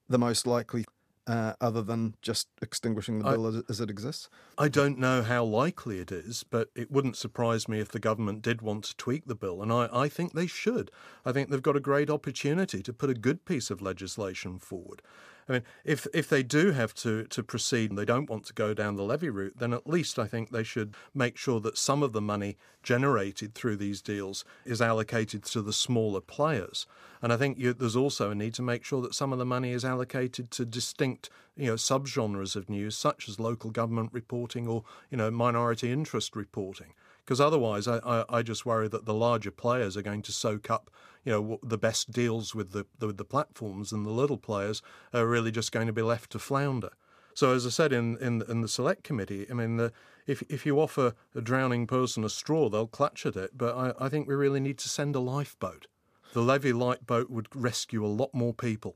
the 0.07 0.19
most 0.19 0.45
likely 0.45 0.85
uh, 1.27 1.53
other 1.59 1.81
than 1.81 2.15
just 2.21 2.47
extinguishing 2.61 3.19
the 3.19 3.25
bill 3.25 3.45
I, 3.45 3.49
as, 3.49 3.63
as, 3.69 3.81
it 3.81 3.89
exists? 3.89 4.29
I 4.57 4.67
don't 4.67 4.99
know 4.99 5.23
how 5.23 5.43
likely 5.43 5.99
it 5.99 6.11
is, 6.11 6.43
but 6.43 6.69
it 6.75 6.91
wouldn't 6.91 7.17
surprise 7.17 7.67
me 7.67 7.79
if 7.79 7.89
the 7.89 7.99
government 7.99 8.43
did 8.43 8.61
want 8.61 8.83
to 8.85 8.97
tweak 8.97 9.25
the 9.25 9.35
bill, 9.35 9.61
and 9.61 9.71
I, 9.71 9.89
I 9.91 10.07
think 10.07 10.33
they 10.33 10.47
should. 10.47 10.91
I 11.25 11.31
think 11.31 11.49
they've 11.49 11.61
got 11.61 11.75
a 11.75 11.81
great 11.81 12.09
opportunity 12.09 12.83
to 12.83 12.93
put 12.93 13.09
a 13.09 13.15
good 13.15 13.45
piece 13.45 13.71
of 13.71 13.81
legislation 13.81 14.59
forward. 14.59 15.01
I 15.47 15.53
mean, 15.53 15.61
if 15.83 16.07
if 16.13 16.27
they 16.27 16.41
do 16.41 16.71
have 16.71 16.93
to 16.95 17.25
to 17.25 17.43
proceed 17.43 17.91
and 17.91 17.99
they 17.99 18.05
don't 18.05 18.29
want 18.29 18.45
to 18.47 18.53
go 18.53 18.73
down 18.73 18.95
the 18.95 19.03
levy 19.03 19.29
route, 19.29 19.57
then 19.57 19.73
at 19.73 19.87
least 19.87 20.17
I 20.17 20.25
think 20.25 20.49
they 20.49 20.63
should 20.63 20.95
make 21.13 21.37
sure 21.37 21.59
that 21.59 21.77
some 21.77 22.01
of 22.01 22.13
the 22.13 22.21
money 22.21 22.57
generated 22.81 23.53
through 23.53 23.75
these 23.75 24.01
deals 24.01 24.43
is 24.65 24.81
allocated 24.81 25.43
to 25.43 25.61
the 25.61 25.73
smaller 25.73 26.21
players. 26.21 26.87
And 27.21 27.31
I 27.31 27.37
think 27.37 27.59
you, 27.59 27.73
there's 27.73 27.95
also 27.95 28.31
a 28.31 28.35
need 28.35 28.53
to 28.55 28.61
make 28.61 28.83
sure 28.83 29.01
that 29.01 29.15
some 29.15 29.31
of 29.31 29.39
the 29.39 29.45
money 29.45 29.71
is 29.71 29.85
allocated 29.85 30.51
to 30.51 30.65
distinct, 30.65 31.29
you 31.55 31.67
know, 31.67 31.75
subgenres 31.75 32.55
of 32.55 32.69
news, 32.69 32.97
such 32.97 33.29
as 33.29 33.39
local 33.39 33.69
government 33.69 34.09
reporting 34.13 34.67
or 34.67 34.83
you 35.11 35.17
know 35.17 35.29
minority 35.29 35.91
interest 35.91 36.35
reporting 36.35 36.93
because 37.25 37.41
otherwise 37.41 37.87
I, 37.87 37.97
I, 37.97 38.25
I, 38.29 38.41
just 38.43 38.65
worry 38.65 38.87
that 38.87 39.05
the 39.05 39.13
larger 39.13 39.51
players 39.51 39.97
are 39.97 40.01
going 40.01 40.21
to 40.21 40.31
soak 40.31 40.69
up 40.69 40.91
you 41.23 41.31
know 41.31 41.59
the 41.63 41.77
best 41.77 42.11
deals 42.11 42.53
with 42.53 42.71
the, 42.71 42.85
the, 42.99 43.07
the 43.11 43.25
platforms 43.25 43.91
and 43.91 44.05
the 44.05 44.11
little 44.11 44.37
players 44.37 44.81
are 45.13 45.25
really 45.25 45.51
just 45.51 45.71
going 45.71 45.87
to 45.87 45.93
be 45.93 46.01
left 46.01 46.31
to 46.31 46.39
flounder 46.39 46.91
so 47.35 47.53
as 47.53 47.65
I 47.65 47.69
said 47.69 47.91
in, 47.91 48.17
in, 48.19 48.41
in 48.47 48.61
the 48.61 48.67
select 48.69 49.03
committee, 49.03 49.45
I 49.51 49.53
mean, 49.53 49.75
the, 49.75 49.91
if, 50.25 50.41
if 50.49 50.65
you 50.65 50.79
offer 50.79 51.13
a 51.35 51.41
drowning 51.41 51.85
person 51.85 52.23
a 52.23 52.29
straw, 52.29 52.69
they'll 52.69 52.87
clutch 52.87 53.25
at 53.25 53.35
it. 53.35 53.51
But 53.57 53.75
I, 53.75 54.05
I 54.05 54.09
think 54.09 54.27
we 54.27 54.35
really 54.35 54.61
need 54.61 54.77
to 54.79 54.89
send 54.89 55.17
a 55.17 55.19
lifeboat. 55.19 55.87
The 56.31 56.41
levy 56.41 56.71
light 56.71 57.05
boat 57.05 57.29
would 57.29 57.47
rescue 57.53 58.05
a 58.05 58.07
lot 58.07 58.33
more 58.33 58.53
people. 58.53 58.95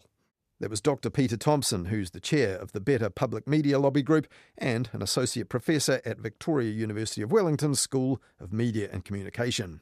That 0.60 0.70
was 0.70 0.82
Dr. 0.82 1.10
Peter 1.10 1.38
Thompson, 1.38 1.86
who's 1.86 2.12
the 2.12 2.20
chair 2.20 2.58
of 2.58 2.74
the 2.74 2.82
Better 2.82 3.10
Public 3.10 3.48
Media 3.48 3.80
Lobby 3.80 4.02
Group 4.02 4.28
and 4.58 4.90
an 4.92 5.02
associate 5.02 5.48
professor 5.48 6.02
at 6.04 6.20
Victoria 6.20 6.70
University 6.70 7.22
of 7.22 7.32
Wellington 7.32 7.76
School 7.76 8.22
of 8.42 8.52
Media 8.52 8.90
and 8.92 9.06
Communication. 9.06 9.80